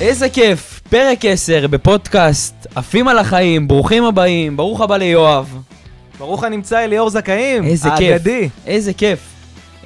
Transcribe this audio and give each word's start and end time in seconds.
איזה 0.00 0.28
כיף, 0.28 0.80
פרק 0.90 1.24
10 1.24 1.66
בפודקאסט 1.66 2.66
עפים 2.74 3.08
על 3.08 3.18
החיים, 3.18 3.68
ברוכים 3.68 4.04
הבאים, 4.04 4.56
ברוך 4.56 4.80
הבא 4.80 4.96
ליואב. 4.96 5.58
ברוך 6.18 6.44
הנמצא 6.44 6.84
אליאור 6.84 7.10
זכאים, 7.10 7.64
איזה 7.64 7.88
כיף, 7.96 8.12
האגדי. 8.12 8.48
איזה 8.66 8.92
כיף, 8.92 9.18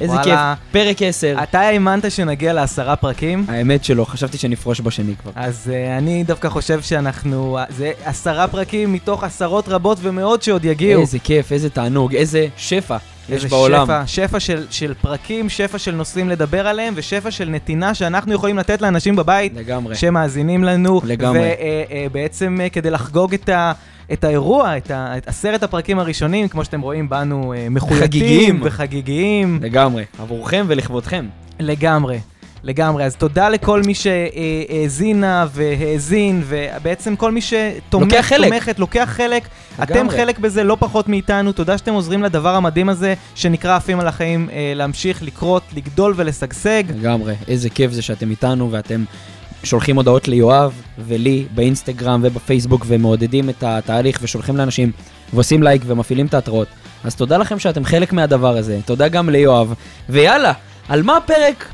איזה 0.01 0.13
וואלה. 0.13 0.55
כיף, 0.57 0.73
פרק 0.73 1.03
10. 1.03 1.37
אתה 1.43 1.61
האמנת 1.61 2.11
שנגיע 2.11 2.53
לעשרה 2.53 2.97
פרקים? 2.97 3.45
האמת 3.49 3.85
שלא, 3.85 4.05
חשבתי 4.05 4.39
שנפרוש 4.39 4.81
בשני 4.81 5.15
כבר. 5.23 5.31
אז 5.35 5.71
uh, 5.71 5.99
אני 5.99 6.25
דווקא 6.25 6.49
חושב 6.49 6.83
שאנחנו, 6.83 7.59
זה 7.69 7.93
עשרה 8.05 8.49
פרקים 8.49 8.93
מתוך 8.93 9.25
עשרות 9.25 9.69
רבות 9.69 9.99
ומאות 10.01 10.43
שעוד 10.43 10.65
יגיעו. 10.65 11.01
איזה 11.01 11.19
כיף, 11.19 11.53
איזה 11.53 11.71
תענוג, 11.71 12.15
איזה 12.15 12.47
שפע 12.57 12.97
יש 13.29 13.45
בעולם. 13.45 13.85
שפע, 13.87 14.03
שפע 14.07 14.41
של, 14.41 14.67
של 14.71 14.95
פרקים, 15.01 15.49
שפע 15.49 15.79
של 15.79 15.95
נושאים 15.95 16.29
לדבר 16.29 16.67
עליהם, 16.67 16.95
ושפע 16.97 17.31
של 17.31 17.49
נתינה 17.49 17.95
שאנחנו 17.95 18.33
יכולים 18.33 18.59
לתת 18.59 18.83
לאנשים 18.83 19.17
בבית 19.17 19.53
לגמרי. 19.57 19.95
שמאזינים 19.95 20.65
לנו. 20.65 21.01
לגמרי. 21.05 21.51
ובעצם 22.07 22.59
כדי 22.73 22.91
לחגוג 22.91 23.35
את 23.35 23.49
ה... 23.49 23.73
את 24.13 24.25
האירוע, 24.25 24.77
את, 24.77 24.91
ה, 24.91 25.19
את 25.19 25.29
עשרת 25.29 25.63
הפרקים 25.63 25.99
הראשונים, 25.99 26.49
כמו 26.49 26.65
שאתם 26.65 26.81
רואים, 26.81 27.09
באנו 27.09 27.53
אה, 27.57 27.67
מחויטים 27.71 28.03
חגיגיים. 28.03 28.61
וחגיגיים. 28.65 29.59
לגמרי, 29.63 30.05
עבורכם 30.19 30.65
ולכבודכם. 30.69 31.27
לגמרי, 31.61 32.19
לגמרי. 32.65 33.05
אז 33.05 33.17
תודה 33.17 33.49
לכל 33.49 33.83
מי 33.83 33.95
שהאזינה 33.95 35.47
והאזין, 35.53 36.43
ובעצם 36.47 37.17
כל 37.17 37.33
מי 37.33 37.41
שתומך, 37.41 38.13
לוקח 38.13 38.27
חלק. 38.29 38.49
תומכת, 38.49 38.79
לוקח 38.79 39.09
חלק. 39.13 39.43
אתם 39.83 39.95
לגמרי. 39.95 40.17
חלק 40.17 40.39
בזה 40.39 40.65
לא 40.65 40.77
פחות 40.81 41.09
מאיתנו. 41.09 41.53
תודה 41.53 41.79
שאתם 41.79 41.93
עוזרים 41.93 42.23
לדבר 42.23 42.55
המדהים 42.55 42.89
הזה, 42.89 43.15
שנקרא 43.35 43.77
עפים 43.77 44.01
על 44.01 44.07
החיים, 44.07 44.49
אה, 44.53 44.73
להמשיך 44.77 45.23
לקרות, 45.23 45.63
לגדול 45.77 46.15
ולשגשג. 46.17 46.83
לגמרי, 46.97 47.35
איזה 47.49 47.71
כיף 47.71 47.93
זה 47.93 48.03
שאתם 48.03 48.31
איתנו 48.31 48.71
ואתם 48.71 49.05
שולחים 49.65 49.97
הודעות 49.97 50.29
ליואב 50.29 50.83
ולי 50.99 51.45
באינסטגרם 51.55 52.21
ובפייסבוק 52.25 52.85
ומעודדים 52.89 53.51
את 53.51 53.63
התהליך 53.63 54.19
ושולחים 54.23 54.57
לאנשים 54.57 54.93
ועושים 55.33 55.63
לייק 55.63 55.83
ומפעילים 55.87 56.27
את 56.27 56.35
ההתראות. 56.35 56.69
אז 57.05 57.15
תודה 57.15 57.37
לכם 57.37 57.59
שאתם 57.59 57.85
חלק 57.85 58.13
מהדבר 58.13 58.57
הזה, 58.57 58.79
תודה 58.85 59.09
גם 59.09 59.31
ליואב. 59.31 59.75
ויאללה, 60.09 60.53
על 60.89 61.03
מה 61.03 61.17
הפרק 61.17 61.69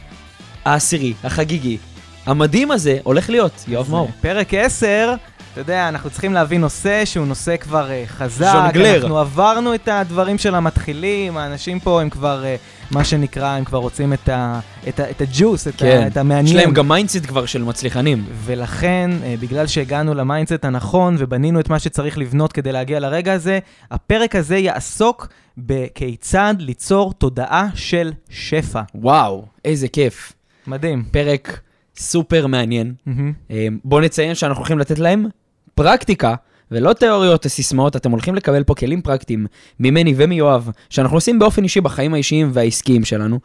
העשירי, 0.69 1.15
החגיגי, 1.25 1.79
המדהים 2.27 2.71
הזה 2.71 2.99
הולך 3.03 3.31
להיות, 3.31 3.65
יואב 3.69 3.91
מאור? 3.91 4.11
פרק 4.21 4.55
10, 4.55 5.15
אתה 5.53 5.61
יודע, 5.61 5.89
אנחנו 5.89 6.11
צריכים 6.11 6.35
להביא 6.35 6.59
נושא 6.59 7.05
שהוא 7.05 7.27
נושא 7.27 7.57
כבר 7.57 7.91
אה, 7.91 8.05
חזק. 8.07 8.53
ז'ונגלר. 8.53 9.03
אנחנו 9.03 9.19
עברנו 9.19 9.75
את 9.75 9.89
הדברים 9.89 10.39
של 10.39 10.55
המתחילים, 10.55 11.37
האנשים 11.37 11.81
פה 11.81 12.01
הם 12.03 12.11
כבר, 12.11 12.45
אה, 12.45 12.57
מה 12.91 13.05
שנקרא, 13.05 13.47
הם 13.47 13.65
כבר 13.65 13.79
רוצים 13.79 14.13
את, 14.13 14.29
ה, 14.29 14.61
את, 14.89 15.01
ה, 15.01 15.11
את 15.11 15.21
הג'וס, 15.21 15.69
את, 15.69 15.75
כן, 15.77 16.01
ה, 16.05 16.07
את 16.07 16.13
יש 16.13 16.17
המעניין. 16.17 16.57
להם 16.57 16.73
גם 16.73 16.89
mindset 16.89 17.27
כבר 17.27 17.47
של 17.47 17.63
מצליחנים. 17.63 18.25
ולכן, 18.45 19.11
אה, 19.25 19.35
בגלל 19.41 19.67
שהגענו 19.67 20.15
ל 20.15 20.21
mindset 20.21 20.65
הנכון 20.65 21.17
ובנינו 21.19 21.61
את 21.61 21.69
מה 21.69 21.79
שצריך 21.79 22.19
לבנות 22.19 22.53
כדי 22.53 22.73
להגיע 22.73 23.01
לרגע 23.01 23.33
הזה, 23.33 23.59
הפרק 23.91 24.37
הזה 24.37 24.57
יעסוק 24.57 25.29
בכיצד 25.59 26.55
ליצור 26.59 27.13
תודעה 27.13 27.69
של 27.75 28.13
שפע. 28.31 28.83
וואו, 28.95 29.45
איזה 29.65 29.89
כיף. 29.89 30.33
מדהים. 30.69 31.05
פרק 31.11 31.61
סופר 31.97 32.47
מעניין. 32.47 32.95
מהמם. 33.07 33.79
בואו 33.85 34.01
נציין 34.01 34.35
שאנחנו 34.35 34.61
הולכים 34.61 34.79
לתת 34.79 34.99
להם 34.99 35.27
פרקטיקה, 35.75 36.35
ולא 36.71 36.93
תיאוריות 36.93 37.47
וסיסמאות, 37.47 37.97
אתם 37.97 38.11
הולכים 38.11 38.35
לקבל 38.35 38.65
פה 38.65 38.75
כלים 38.75 39.03
פרקטיים 39.03 39.47
ממני 39.81 40.15
ומיואב, 40.17 40.71
שאנחנו 40.91 41.17
עושים 41.17 41.39
באופן 41.39 41.63
אישי 41.63 41.81
בחיים 41.81 42.15
האישיים 42.15 42.51
והעסקיים 42.53 43.05
שלנו, 43.05 43.41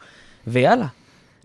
ויאללה, 0.46 0.86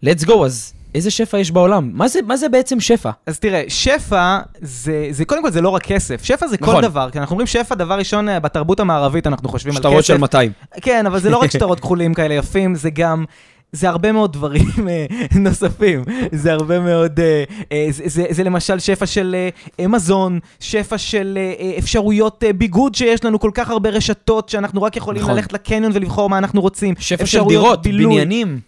let's 0.06 0.26
go, 0.26 0.46
אז 0.46 0.74
איזה 0.96 1.12
שפע 1.12 1.38
יש 1.38 1.52
בעולם? 1.52 1.92
מה 1.94 2.08
זה, 2.08 2.20
מה 2.22 2.38
זה 2.38 2.50
בעצם 2.50 2.80
שפע? 2.80 3.12
אז 3.26 3.40
תראה, 3.40 3.64
שפע 3.68 4.40
זה, 4.62 5.08
זה 5.12 5.26
קודם 5.26 5.42
כל 5.42 5.52
זה 5.52 5.62
לא 5.62 5.70
רק 5.70 5.84
כסף, 5.84 6.24
שפע 6.24 6.48
זה 6.48 6.58
כל 6.58 6.72
נכון. 6.72 6.84
דבר, 6.84 7.10
כי 7.12 7.20
אנחנו 7.20 7.34
אומרים 7.34 7.48
שפע, 7.48 7.76
דבר 7.76 7.98
ראשון, 7.98 8.30
אה, 8.30 8.40
בתרבות 8.40 8.80
המערבית 8.80 9.28
אנחנו 9.28 9.50
חושבים 9.50 9.74
על 9.74 9.80
כסף. 9.80 9.90
שטרות 9.90 10.06
של 10.06 10.18
200. 10.18 10.52
כן, 10.82 11.06
אבל 11.06 11.20
זה 11.20 11.30
לא 11.30 11.38
רק 11.38 11.52
שטרות 11.58 11.80
כחולים 11.80 12.14
כאלה 12.14 12.34
יפים, 12.34 12.76
זה 12.76 12.90
גם... 12.90 13.26
זה 13.72 13.90
הרבה 13.90 14.12
מאוד 14.12 14.34
דברים 14.34 14.88
אה, 14.90 15.06
נוספים, 15.40 16.04
זה 16.32 16.54
הרבה 16.54 16.80
מאוד, 16.80 17.20
אה, 17.20 17.44
אה, 17.72 17.88
זה, 17.90 18.04
זה, 18.06 18.26
זה 18.30 18.44
למשל 18.44 18.80
שפע 18.80 19.06
של 19.06 19.36
מזון, 19.80 20.40
שפע 20.60 20.98
של 20.98 21.38
אפשרויות 21.78 22.44
ביגוד 22.58 22.96
שיש 22.96 23.26
לנו 23.26 23.40
כל 23.40 23.52
כך 23.54 23.70
הרבה 23.70 23.90
רשתות 23.90 24.50
שאנחנו 24.50 24.84
רק 24.84 24.98
יכולים 24.98 25.22
נכון. 25.22 25.36
ללכת 25.36 25.54
לקניון 25.54 25.92
ולבחור 25.96 26.30
מה 26.30 26.38
אנחנו 26.38 26.62
רוצים. 26.62 26.96
שפע 27.00 27.26
של 27.26 27.42
דירות, 27.48 27.84
בילוי. 27.84 28.06
בניינים. 28.06 28.60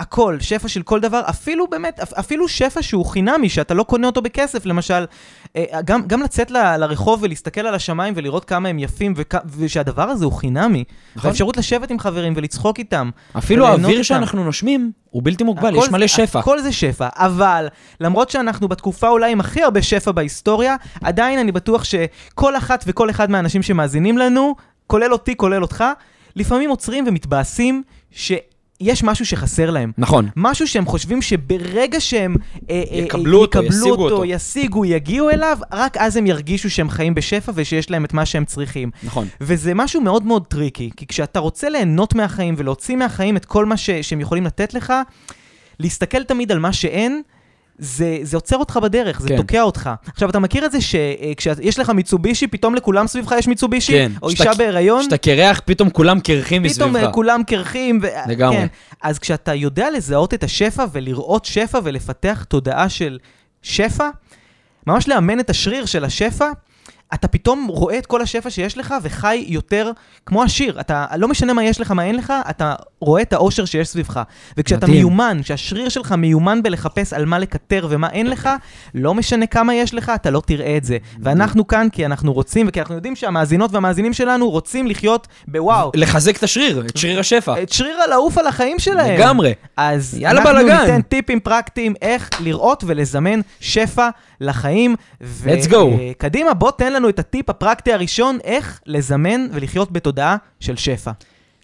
הכל, 0.00 0.36
שפע 0.40 0.68
של 0.68 0.82
כל 0.82 1.00
דבר, 1.00 1.22
אפילו 1.28 1.66
באמת, 1.66 2.00
אפ- 2.00 2.12
אפילו 2.12 2.48
שפע 2.48 2.82
שהוא 2.82 3.06
חינמי, 3.06 3.48
שאתה 3.48 3.74
לא 3.74 3.82
קונה 3.82 4.06
אותו 4.06 4.22
בכסף, 4.22 4.66
למשל, 4.66 5.04
אה, 5.56 5.64
גם, 5.84 6.02
גם 6.06 6.22
לצאת 6.22 6.50
ל, 6.50 6.76
לרחוב 6.76 7.22
ולהסתכל 7.22 7.60
על 7.60 7.74
השמיים 7.74 8.14
ולראות 8.16 8.44
כמה 8.44 8.68
הם 8.68 8.78
יפים, 8.78 9.12
וכ, 9.16 9.34
ושהדבר 9.56 10.02
הזה 10.02 10.24
הוא 10.24 10.32
חינמי. 10.32 10.84
נכון. 11.16 11.28
האפשרות 11.28 11.56
לשבת 11.56 11.90
עם 11.90 11.98
חברים 11.98 12.32
ולצחוק 12.36 12.78
איתם. 12.78 13.10
אפילו 13.38 13.66
האוויר 13.66 13.88
איתם. 13.90 14.02
שאנחנו 14.04 14.44
נושמים 14.44 14.92
הוא 15.10 15.22
בלתי 15.24 15.44
מוגבל, 15.44 15.74
יש 15.76 15.88
מלא 15.90 16.00
זה- 16.06 16.08
שפע. 16.08 16.38
הכל 16.38 16.60
זה 16.60 16.72
שפע, 16.72 17.08
אבל 17.14 17.68
למרות 18.00 18.30
שאנחנו 18.30 18.68
בתקופה 18.68 19.08
אולי 19.08 19.32
עם 19.32 19.40
הכי 19.40 19.62
הרבה 19.62 19.82
שפע 19.82 20.12
בהיסטוריה, 20.12 20.76
עדיין 21.02 21.38
אני 21.38 21.52
בטוח 21.52 21.84
שכל 21.84 22.56
אחת 22.56 22.84
וכל 22.86 23.10
אחד 23.10 23.30
מהאנשים 23.30 23.62
שמאזינים 23.62 24.18
לנו, 24.18 24.54
כולל 24.86 25.12
אותי, 25.12 25.36
כולל 25.36 25.62
אותך, 25.62 25.84
לפעמים 26.36 26.70
עוצרים 26.70 27.04
ומתבאסים 27.08 27.82
שיש 28.82 29.04
משהו 29.04 29.26
שחסר 29.26 29.70
להם. 29.70 29.92
נכון. 29.98 30.28
משהו 30.36 30.66
שהם 30.66 30.86
חושבים 30.86 31.22
שברגע 31.22 32.00
שהם 32.00 32.36
אה, 32.70 32.82
אה, 32.90 32.98
יקבלו 32.98 33.38
אה, 33.38 33.42
אותו, 33.42 33.62
יקבלו 33.62 33.78
ישיגו 33.78 34.04
אותו. 34.04 34.24
ישיגו, 34.24 34.84
יגיעו 34.84 35.30
אליו, 35.30 35.58
רק 35.72 35.96
אז 35.96 36.16
הם 36.16 36.26
ירגישו 36.26 36.70
שהם 36.70 36.90
חיים 36.90 37.14
בשפע 37.14 37.52
ושיש 37.54 37.90
להם 37.90 38.04
את 38.04 38.14
מה 38.14 38.26
שהם 38.26 38.44
צריכים. 38.44 38.90
נכון. 39.02 39.26
וזה 39.40 39.74
משהו 39.74 40.00
מאוד 40.00 40.26
מאוד 40.26 40.46
tricky, 40.46 40.90
כי 40.96 41.06
כשאתה 41.06 41.38
רוצה 41.38 41.68
ליהנות 41.68 42.14
מהחיים 42.14 42.54
ולהוציא 42.58 42.96
מהחיים 42.96 43.36
את 43.36 43.44
כל 43.44 43.66
מה 43.66 43.76
ש, 43.76 43.90
שהם 43.90 44.20
יכולים 44.20 44.46
לתת 44.46 44.74
לך, 44.74 44.92
להסתכל 45.80 46.24
תמיד 46.24 46.52
על 46.52 46.58
מה 46.58 46.72
שאין, 46.72 47.22
זה, 47.82 48.18
זה 48.22 48.36
עוצר 48.36 48.56
אותך 48.56 48.76
בדרך, 48.82 49.20
זה 49.20 49.28
כן. 49.28 49.36
תוקע 49.36 49.62
אותך. 49.62 49.90
עכשיו, 50.06 50.30
אתה 50.30 50.38
מכיר 50.38 50.66
את 50.66 50.72
זה 50.72 50.78
שכשיש 50.80 51.78
לך 51.78 51.90
מיצובישי, 51.90 52.46
פתאום 52.46 52.74
לכולם 52.74 53.06
סביבך 53.06 53.34
יש 53.38 53.48
מיצובישי? 53.48 53.92
כן. 53.92 54.12
או 54.22 54.30
שאתה- 54.30 54.42
אישה 54.50 54.58
בהיריון? 54.58 55.00
כשאתה 55.00 55.16
קרח, 55.16 55.60
פתאום 55.64 55.90
כולם 55.90 56.20
קרחים 56.20 56.68
פתאום 56.68 56.90
מסביבך. 56.90 57.06
אה, 57.08 57.12
כולם 57.12 57.42
קרחים. 57.46 57.98
ו... 58.02 58.06
לגמרי. 58.28 58.56
כן. 58.56 58.66
אז 59.02 59.18
כשאתה 59.18 59.54
יודע 59.54 59.90
לזהות 59.90 60.34
את 60.34 60.44
השפע 60.44 60.84
ולראות 60.92 61.44
שפע 61.44 61.78
ולפתח 61.84 62.44
תודעה 62.48 62.88
של 62.88 63.18
שפע, 63.62 64.08
ממש 64.86 65.08
לאמן 65.08 65.40
את 65.40 65.50
השריר 65.50 65.86
של 65.86 66.04
השפע, 66.04 66.46
אתה 67.14 67.28
פתאום 67.28 67.66
רואה 67.66 67.98
את 67.98 68.06
כל 68.06 68.22
השפע 68.22 68.50
שיש 68.50 68.78
לך 68.78 68.94
וחי 69.02 69.44
יותר 69.48 69.90
כמו 70.26 70.42
עשיר. 70.42 70.80
אתה, 70.80 71.06
לא 71.16 71.28
משנה 71.28 71.52
מה 71.52 71.64
יש 71.64 71.80
לך, 71.80 71.90
מה 71.90 72.04
אין 72.04 72.16
לך, 72.16 72.32
אתה 72.50 72.74
רואה 73.00 73.22
את 73.22 73.32
האושר 73.32 73.64
שיש 73.64 73.88
סביבך. 73.88 74.20
וכשאתה 74.56 74.86
מדהים. 74.86 74.98
מיומן, 74.98 75.40
שהשריר 75.42 75.88
שלך 75.88 76.12
מיומן 76.12 76.62
בלחפש 76.62 77.12
על 77.12 77.24
מה 77.24 77.38
לקטר 77.38 77.86
ומה 77.90 78.10
אין 78.10 78.26
לך, 78.26 78.48
לא 78.94 79.14
משנה 79.14 79.46
כמה 79.46 79.74
יש 79.74 79.94
לך, 79.94 80.12
אתה 80.14 80.30
לא 80.30 80.42
תראה 80.46 80.76
את 80.76 80.84
זה. 80.84 80.96
ואנחנו 81.22 81.66
כאן 81.66 81.88
כי 81.92 82.06
אנחנו 82.06 82.32
רוצים, 82.32 82.66
וכי 82.68 82.80
אנחנו 82.80 82.94
יודעים 82.94 83.16
שהמאזינות 83.16 83.72
והמאזינים 83.72 84.12
שלנו 84.12 84.50
רוצים 84.50 84.86
לחיות 84.86 85.28
בוואו. 85.48 85.90
לחזק 85.94 86.36
את 86.36 86.42
השריר, 86.42 86.82
את 86.86 86.96
שריר 86.96 87.20
השפע. 87.20 87.62
את 87.62 87.72
שריר 87.72 88.00
הלעוף 88.02 88.38
על 88.38 88.46
החיים 88.46 88.78
שלהם. 88.78 89.14
לגמרי. 89.14 89.54
אז 89.76 90.18
יאללה, 90.18 90.42
אנחנו 90.42 90.54
בלאגן. 90.54 90.80
ניתן 90.80 91.02
טיפים 91.02 91.40
פרקטיים 91.40 91.94
איך 92.02 92.30
לראות 92.40 92.84
ולזמן 92.86 93.40
שפע 93.60 94.08
לחיים. 94.40 94.96
Let's 95.22 95.70
go. 95.70 95.76
קדימה, 96.18 96.54
בוא 96.54 96.70
תן 96.70 96.96
לנו 97.00 97.08
את 97.08 97.18
הטיפ 97.18 97.50
הפרקטי 97.50 97.92
הראשון, 97.92 98.38
איך 98.44 98.80
לזמן 98.86 99.46
ולחיות 99.52 99.92
בתודעה 99.92 100.36
של 100.60 100.76
שפע. 100.76 101.10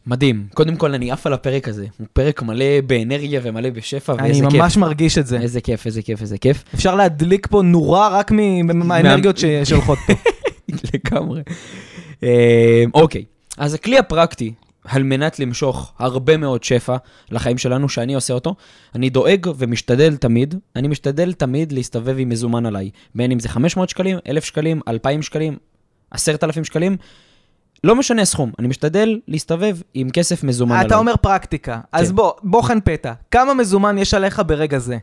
מדהים. 0.06 0.46
קודם 0.54 0.76
כל, 0.76 0.94
אני 0.94 1.10
עף 1.10 1.26
על 1.26 1.32
הפרק 1.32 1.68
הזה. 1.68 1.86
הוא 1.98 2.06
פרק 2.12 2.42
מלא 2.42 2.80
באנרגיה 2.86 3.40
ומלא 3.42 3.70
בשפע, 3.70 4.12
אני 4.12 4.22
ואיזה 4.22 4.44
כיף. 4.50 4.60
ממש 4.60 4.76
מרגיש 4.76 5.18
את 5.18 5.26
זה. 5.26 5.40
איזה 5.40 5.60
כיף, 5.60 5.86
איזה 5.86 6.02
כיף, 6.02 6.20
איזה 6.20 6.38
כיף. 6.38 6.64
אפשר 6.74 6.94
להדליק 6.94 7.46
פה 7.46 7.62
נורה 7.62 8.08
רק 8.08 8.32
מהאנרגיות 8.64 9.38
שהולכות 9.64 9.98
פה. 10.06 10.12
לגמרי. 10.94 11.42
אה, 12.22 12.84
אוקיי, 12.94 13.24
אז 13.58 13.74
הכלי 13.74 13.98
הפרקטי, 13.98 14.52
על 14.86 15.02
מנת 15.02 15.38
למשוך 15.38 15.92
הרבה 15.98 16.36
מאוד 16.36 16.64
שפע 16.64 16.96
לחיים 17.30 17.58
שלנו, 17.58 17.88
שאני 17.88 18.14
עושה 18.14 18.34
אותו, 18.34 18.54
אני 18.94 19.10
דואג 19.10 19.46
ומשתדל 19.56 20.16
תמיד, 20.16 20.54
אני 20.76 20.88
משתדל 20.88 21.32
תמיד 21.32 21.72
להסתובב 21.72 22.16
עם 22.18 22.28
מזומן 22.28 22.66
עליי. 22.66 22.90
בין 23.14 23.32
אם 23.32 23.40
זה 23.40 23.48
500 23.48 23.88
שקלים, 23.88 24.18
1,000 24.28 24.44
שקלים, 24.44 24.80
2,000 24.88 25.22
שקלים, 25.22 25.56
10,000 26.10 26.64
שקלים, 26.64 26.96
לא 27.84 27.96
משנה 27.96 28.22
הסכום, 28.22 28.52
אני 28.58 28.68
משתדל 28.68 29.20
להסתובב 29.28 29.76
עם 29.94 30.10
כסף 30.10 30.44
מזומן 30.44 30.76
עליי. 30.76 30.86
אתה 30.86 30.96
אומר 30.96 31.16
פרקטיקה, 31.16 31.80
אז 31.92 32.08
כן. 32.08 32.16
בוא, 32.16 32.32
בוחן 32.42 32.78
פתע. 32.84 33.12
כמה 33.30 33.54
מזומן 33.54 33.98
יש 33.98 34.14
עליך 34.14 34.42
ברגע 34.46 34.78
זה? 34.78 34.98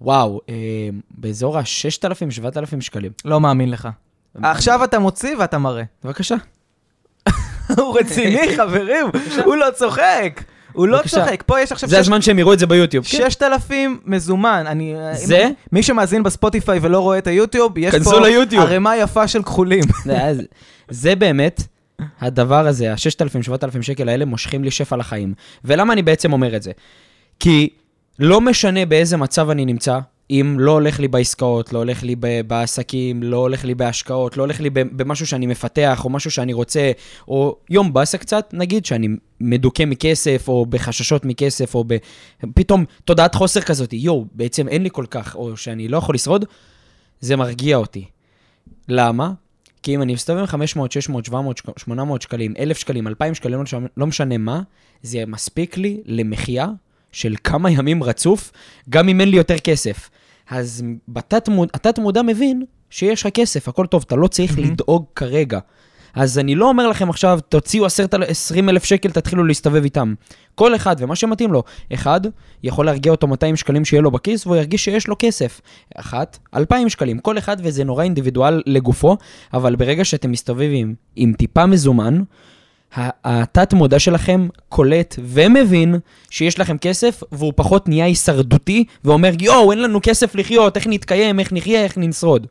וואו, 0.00 0.40
אה, 0.48 0.54
באזור 1.10 1.58
ה-6,000, 1.58 2.30
7,000 2.30 2.80
שקלים. 2.80 3.12
לא 3.24 3.40
מאמין 3.40 3.70
לך. 3.70 3.88
עכשיו 4.42 4.84
אתה 4.84 4.98
מוציא 4.98 5.36
ואתה 5.38 5.58
מראה. 5.58 5.82
בבקשה. 6.04 6.36
הוא 7.78 7.98
רציני, 7.98 8.48
חברים, 8.58 9.06
הוא 9.44 9.56
לא 9.56 9.66
צוחק. 9.74 10.42
הוא 10.72 10.88
לא. 10.88 10.98
צוחק, 11.08 11.42
פה 11.46 11.60
יש 11.60 11.72
עכשיו 11.72 11.88
זה 11.88 11.96
שש- 11.96 12.00
הזמן 12.00 12.22
שהם 12.22 12.38
יראו 12.38 12.52
את 12.52 12.58
זה 12.58 12.66
ביוטיוב. 12.66 13.04
כן. 13.04 13.18
6,000 13.30 14.00
מזומן. 14.04 14.64
אני... 14.66 14.94
זה? 15.12 15.44
אם- 15.46 15.52
מי 15.72 15.82
שמאזין 15.82 16.22
בספוטיפיי 16.22 16.78
ולא 16.82 16.98
רואה 16.98 17.18
את 17.18 17.26
היוטיוב, 17.26 17.78
יש 17.78 17.94
פה. 17.94 18.10
ערימה 18.58 18.96
יפה 18.96 19.28
של 19.28 19.42
כחולים. 19.42 19.84
זה 20.90 21.14
באמת, 21.16 21.62
הדבר 22.20 22.66
הזה, 22.66 22.92
ה-6,000-7,000 22.92 23.82
שקל 23.82 24.08
האלה 24.08 24.24
מושכים 24.24 24.64
לי 24.64 24.70
שפע 24.70 24.96
לחיים. 24.96 25.34
ולמה 25.64 25.92
אני 25.92 26.02
בעצם 26.02 26.32
אומר 26.32 26.56
את 26.56 26.62
זה? 26.62 26.70
כי 27.40 27.68
לא 28.18 28.40
משנה 28.40 28.86
באיזה 28.86 29.16
מצב 29.16 29.50
אני 29.50 29.64
נמצא, 29.64 29.98
אם 30.30 30.56
לא 30.60 30.72
הולך 30.72 31.00
לי 31.00 31.08
בעסקאות, 31.08 31.72
לא 31.72 31.78
הולך 31.78 32.02
לי 32.02 32.16
בעסקים, 32.46 33.22
לא 33.22 33.36
הולך 33.36 33.64
לי 33.64 33.74
בהשקעות, 33.74 34.36
לא 34.36 34.42
הולך 34.42 34.60
לי 34.60 34.70
במשהו 34.70 35.26
שאני 35.26 35.46
מפתח, 35.46 36.04
או 36.04 36.10
משהו 36.10 36.30
שאני 36.30 36.52
רוצה, 36.52 36.92
או 37.28 37.56
יום 37.70 37.92
באסה 37.92 38.18
קצת, 38.18 38.50
נגיד 38.52 38.86
שאני 38.86 39.08
מדוכא 39.40 39.82
מכסף, 39.82 40.44
או 40.48 40.66
בחששות 40.66 41.24
מכסף, 41.24 41.74
או. 41.74 41.84
פתאום 42.54 42.84
תודעת 43.04 43.34
חוסר 43.34 43.60
כזאת, 43.60 43.92
יואו, 43.92 44.26
בעצם 44.32 44.68
אין 44.68 44.82
לי 44.82 44.88
כל 44.92 45.06
כך, 45.10 45.36
או 45.36 45.56
שאני 45.56 45.88
לא 45.88 45.96
יכול 45.96 46.14
לשרוד, 46.14 46.44
זה 47.20 47.36
מרגיע 47.36 47.76
אותי. 47.76 48.04
למה? 48.88 49.32
כי 49.82 49.94
אם 49.94 50.02
אני 50.02 50.14
מסתובב 50.14 50.38
עם 50.38 50.46
500, 50.46 50.92
600, 50.92 51.24
700, 51.24 51.60
800 51.76 52.22
שקלים, 52.22 52.54
1,000 52.58 52.78
שקלים, 52.78 53.08
2,000 53.08 53.34
שקלים, 53.34 53.60
לא 53.96 54.06
משנה 54.06 54.38
מה, 54.38 54.60
זה 55.02 55.26
מספיק 55.26 55.76
לי 55.76 56.00
למחיה 56.04 56.66
של 57.12 57.34
כמה 57.44 57.70
ימים 57.70 58.02
רצוף, 58.02 58.52
גם 58.88 59.08
אם 59.08 59.20
אין 59.20 59.28
לי 59.28 59.36
יותר 59.36 59.58
כסף. 59.58 60.10
אז 60.50 60.84
בתת 61.08 61.48
מוד, 61.48 61.68
התת 61.74 61.98
מודע 61.98 62.22
מבין 62.22 62.64
שיש 62.90 63.22
לך 63.22 63.32
כסף, 63.34 63.68
הכל 63.68 63.86
טוב, 63.86 64.04
אתה 64.06 64.16
לא 64.16 64.26
צריך 64.26 64.58
לדאוג 64.58 65.04
כרגע. 65.14 65.58
אז 66.14 66.38
אני 66.38 66.54
לא 66.54 66.68
אומר 66.68 66.88
לכם 66.88 67.10
עכשיו, 67.10 67.38
תוציאו 67.48 67.86
20 67.86 68.68
אלף 68.68 68.84
שקל, 68.84 69.10
תתחילו 69.10 69.44
להסתובב 69.44 69.84
איתם. 69.84 70.14
כל 70.54 70.76
אחד 70.76 70.96
ומה 70.98 71.16
שמתאים 71.16 71.52
לו. 71.52 71.62
אחד, 71.94 72.20
יכול 72.62 72.86
להרגיע 72.86 73.12
אותו 73.12 73.26
200 73.26 73.56
שקלים 73.56 73.84
שיהיה 73.84 74.02
לו 74.02 74.10
בכיס, 74.10 74.46
והוא 74.46 74.56
ירגיש 74.56 74.84
שיש 74.84 75.08
לו 75.08 75.16
כסף. 75.18 75.60
אחת, 75.94 76.38
2,000 76.56 76.88
שקלים. 76.88 77.18
כל 77.18 77.38
אחד 77.38 77.56
וזה 77.62 77.84
נורא 77.84 78.04
אינדיבידואל 78.04 78.62
לגופו, 78.66 79.16
אבל 79.54 79.76
ברגע 79.76 80.04
שאתם 80.04 80.30
מסתובבים 80.30 80.94
עם 81.16 81.32
טיפה 81.32 81.66
מזומן, 81.66 82.22
התת 82.96 83.72
מודע 83.72 83.98
שלכם 83.98 84.48
קולט 84.68 85.14
ומבין 85.22 85.94
שיש 86.30 86.58
לכם 86.58 86.78
כסף, 86.78 87.22
והוא 87.32 87.52
פחות 87.56 87.88
נהיה 87.88 88.04
הישרדותי, 88.04 88.84
ואומר, 89.04 89.32
יואו, 89.40 89.72
אין 89.72 89.82
לנו 89.82 90.00
כסף 90.02 90.34
לחיות, 90.34 90.76
איך 90.76 90.86
נתקיים, 90.86 91.40
איך 91.40 91.52
נחיה, 91.52 91.84
איך 91.84 91.98
נשרוד. 91.98 92.46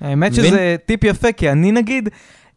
האמת 0.00 0.32
מבין? 0.32 0.44
שזה 0.44 0.76
טיפ 0.86 1.04
יפה, 1.04 1.32
כי 1.32 1.50
אני 1.50 1.72
נגיד, 1.72 2.08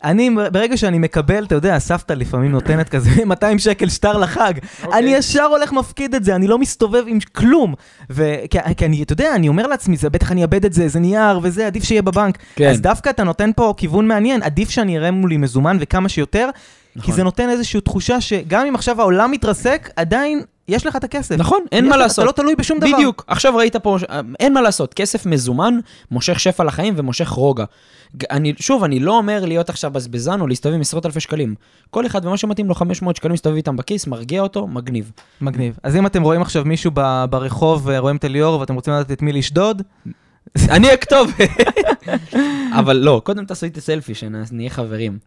אני, 0.04 0.30
ברגע 0.51 0.77
שאני 0.77 1.00
מקבל, 1.00 1.44
אתה 1.44 1.56
יודע, 1.56 1.75
הסבתא 1.75 2.13
לפעמים 2.13 2.51
נותנת 2.51 2.89
כזה 2.89 3.10
200 3.25 3.59
שקל 3.59 3.89
שטר 3.89 4.18
לחג, 4.18 4.54
אוקיי. 4.83 5.00
אני 5.00 5.16
ישר 5.16 5.44
הולך 5.44 5.74
מפקיד 5.74 6.16
את 6.16 6.24
זה, 6.24 6.36
אני 6.36 6.48
לא 6.48 6.59
מסתובב 6.59 7.04
עם 7.07 7.19
כלום. 7.19 7.74
ו- 8.09 8.36
כי, 8.50 8.57
כי 8.77 8.86
אני, 8.86 9.04
אתה 9.04 9.13
יודע, 9.13 9.36
אני 9.36 9.48
אומר 9.48 9.68
לעצמי, 9.68 9.98
זה 9.98 10.09
בטח 10.09 10.31
אני 10.31 10.42
אאבד 10.42 10.66
את 10.66 10.74
זה, 10.74 10.88
זה 10.88 11.00
נייר 11.00 11.39
וזה, 11.44 11.68
עדיף 11.68 11.83
שיהיה 11.83 12.01
בבנק. 12.01 12.38
כן. 12.56 12.69
אז 12.69 12.81
דווקא 12.81 13.09
אתה 13.09 13.24
נותן 13.24 13.50
פה 13.56 13.74
כיוון 13.77 14.07
מעניין, 14.07 14.44
עדיף 14.44 14.69
שאני 14.69 14.98
אראה 14.98 15.12
מולי 15.12 15.38
מזומן 15.38 15.77
וכמה 15.80 16.09
שיותר, 16.09 16.50
כי 16.94 17.00
נכון. 17.00 17.13
זה 17.16 17.24
נותן 17.24 17.50
איזושהי 17.50 17.81
תחושה 17.81 18.22
שגם 18.22 18.66
אם 18.66 18.75
עכשיו 18.75 19.01
העולם 19.01 19.31
מתרסק, 19.31 19.90
עדיין 19.95 20.42
יש 20.68 20.86
לך 20.86 20.95
את 20.95 21.04
הכסף. 21.04 21.36
נכון, 21.38 21.60
אין 21.72 21.86
מה 21.90 21.95
לך- 21.95 22.01
לעשות. 22.01 22.24
אתה 22.24 22.28
לא 22.28 22.31
תלוי 22.31 22.56
בשום 22.56 22.80
דבר. 22.80 22.92
בדיוק. 22.94 23.24
עכשיו 23.28 23.56
ראית 23.56 23.75
פה, 23.75 23.98
אין 24.40 24.54
מה 24.54 24.62
לעשות, 24.62 24.94
כסף 24.94 25.25
מזומן 25.25 25.80
מושך 26.12 26.40
שפע 26.40 26.63
לחיים 26.63 26.94
ומושך 26.98 27.30
רוגע. 27.30 27.66
אני, 28.31 28.54
שוב, 28.60 28.84
אני 28.84 29.00
לא 29.00 29.18
אומר 29.18 29.45
להיות 29.45 29.69
עכשיו 29.69 29.92
בזבזן 29.92 30.42
או 30.42 30.48
להסתובב 30.48 30.75
עם 30.75 30.81
עשרות 30.81 31.06
אלפי 31.06 31.19
שקלים. 31.19 31.56
כל 31.90 32.06
אחד 32.06 32.25
ומה 32.25 32.38
שמתאים 32.38 32.68
לו 32.68 32.75
500 32.75 33.16
שקלים, 33.16 33.34
מסתובב 33.34 33.56
איתם 33.56 33.75
בכיס, 33.78 34.07
מרגיע 34.07 34.42
אותו, 34.42 34.68
מגניב. 34.68 35.12
מגניב. 35.42 35.78
אז 35.84 35.95
אם 35.95 36.06
אתם 36.06 36.24
רואים 36.24 36.42
עכשיו 36.42 36.63
מישהו 36.66 36.92
ברחוב, 37.30 37.90
אה, 37.90 38.00
רואים 38.00 38.16
את 38.16 38.25
אליאור, 38.25 38.60
ואתם 38.60 38.75
רוצים 38.75 38.94
לדעת 38.94 39.12
את 39.12 39.22
מי 39.22 39.34
לשדוד, 39.34 39.81
אני 40.70 40.92
הכתוב. 40.92 41.32
אבל 42.80 42.98
לא, 42.98 43.22
קודם 43.24 43.46
תעשו 43.46 43.66
איתי 43.66 43.82
סלפי, 43.82 44.14
שנהיה 44.16 44.70
חברים. 44.70 45.18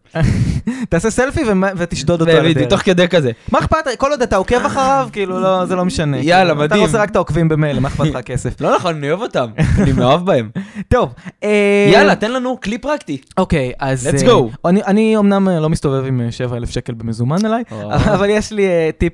תעשה 0.89 1.09
סלפי 1.09 1.41
ותשדוד 1.77 2.21
אותו 2.21 2.31
על 2.31 2.45
הדרך. 2.45 2.69
תוך 2.69 2.81
כדי 2.81 3.07
כזה. 3.07 3.31
מה 3.51 3.59
אכפת, 3.59 3.77
כל 3.97 4.11
עוד 4.11 4.21
אתה 4.21 4.35
עוקב 4.35 4.65
אחריו, 4.65 5.09
כאילו, 5.11 5.39
לא, 5.39 5.65
זה 5.65 5.75
לא 5.75 5.85
משנה. 5.85 6.17
יאללה, 6.17 6.53
מדהים. 6.53 6.81
אתה 6.81 6.87
רוצה 6.87 7.01
רק 7.01 7.09
את 7.09 7.15
העוקבים 7.15 7.49
במילא, 7.49 7.79
מה 7.79 7.87
אכפת 7.87 8.05
לך 8.05 8.15
הכסף? 8.25 8.61
לא 8.61 8.75
נכון, 8.75 8.95
אני 8.95 9.09
אוהב 9.09 9.21
אותם. 9.21 9.47
אני 9.77 9.91
מאוהב 9.91 10.25
בהם. 10.25 10.49
טוב. 10.87 11.13
אה, 11.43 11.89
יאללה, 11.93 12.15
תן 12.15 12.31
לנו 12.31 12.59
כלי 12.61 12.77
פרקטי. 12.77 13.17
אוקיי, 13.37 13.71
אז... 13.79 14.07
Let's 14.07 14.23
אה, 14.23 14.33
go. 14.33 14.69
אני, 14.85 15.17
אמנם 15.17 15.49
אה, 15.49 15.59
לא 15.59 15.69
מסתובב 15.69 16.05
עם 16.05 16.21
אה, 16.21 16.31
7,000 16.31 16.69
שקל 16.69 16.93
במזומן 16.93 17.45
עליי, 17.45 17.63
או. 17.71 17.93
אבל 17.93 18.29
יש 18.29 18.51
לי 18.51 18.67
טיפ 18.97 19.13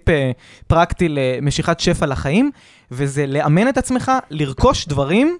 פרקטי 0.67 1.07
למשיכת 1.09 1.79
שפע 1.79 2.05
לחיים, 2.05 2.51
וזה 2.91 3.25
לאמן 3.27 3.69
את 3.69 3.77
עצמך 3.77 4.11
לרכוש 4.29 4.87
דברים. 4.87 5.37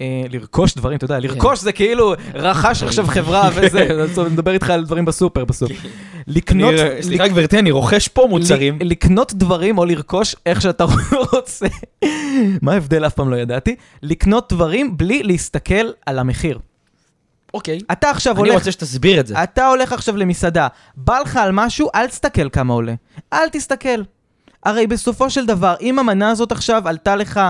אה, 0.00 0.22
לרכוש 0.30 0.74
דברים, 0.74 0.96
אתה 0.96 1.04
יודע, 1.04 1.18
לרכוש 1.18 1.58
זה 1.60 1.72
כאילו 1.72 2.14
רכש 2.34 2.82
עכשיו 2.82 3.06
חברה 3.14 3.50
וזה, 3.54 3.88
אני 4.18 4.30
מדבר 4.30 4.52
איתך 4.52 4.70
על 4.70 4.84
דברים 4.84 5.04
בסופר 5.04 5.44
בסוף. 5.44 5.70
לקנות, 6.26 6.74
אני- 6.74 7.02
סליחה 7.02 7.28
גברתי, 7.28 7.58
אני 7.58 7.70
רוכש 7.70 8.08
פה 8.08 8.26
מוצרים. 8.30 8.78
לקנות 8.80 9.34
דברים 9.34 9.78
או 9.78 9.84
לרכוש 9.84 10.36
איך 10.46 10.62
שאתה 10.62 10.84
רוצה. 11.32 11.66
מה 12.62 12.72
ההבדל? 12.72 13.06
אף 13.06 13.14
פעם 13.14 13.30
לא 13.30 13.36
ידעתי. 13.36 13.74
לקנות 14.02 14.52
דברים 14.52 14.96
בלי 14.96 15.22
להסתכל 15.22 15.90
על 16.06 16.18
המחיר. 16.18 16.58
אוקיי. 17.54 17.78
אתה 17.92 18.10
עכשיו 18.10 18.32
אני 18.32 18.40
הולך... 18.40 18.54
רוצה 18.54 18.72
שתסביר 18.72 19.20
את 19.20 19.26
זה. 19.26 19.42
אתה 19.42 19.66
הולך 19.68 19.92
עכשיו 19.92 20.16
למסעדה, 20.16 20.68
בא 20.96 21.18
לך 21.18 21.36
על 21.36 21.50
משהו, 21.52 21.88
אל 21.94 22.06
תסתכל 22.06 22.48
כמה 22.50 22.74
עולה. 22.74 22.94
אל 23.32 23.48
תסתכל. 23.52 24.02
הרי 24.64 24.86
בסופו 24.86 25.30
של 25.30 25.46
דבר, 25.46 25.74
אם 25.80 25.98
המנה 25.98 26.30
הזאת 26.30 26.52
עכשיו 26.52 26.88
עלתה 26.88 27.16
לך 27.16 27.40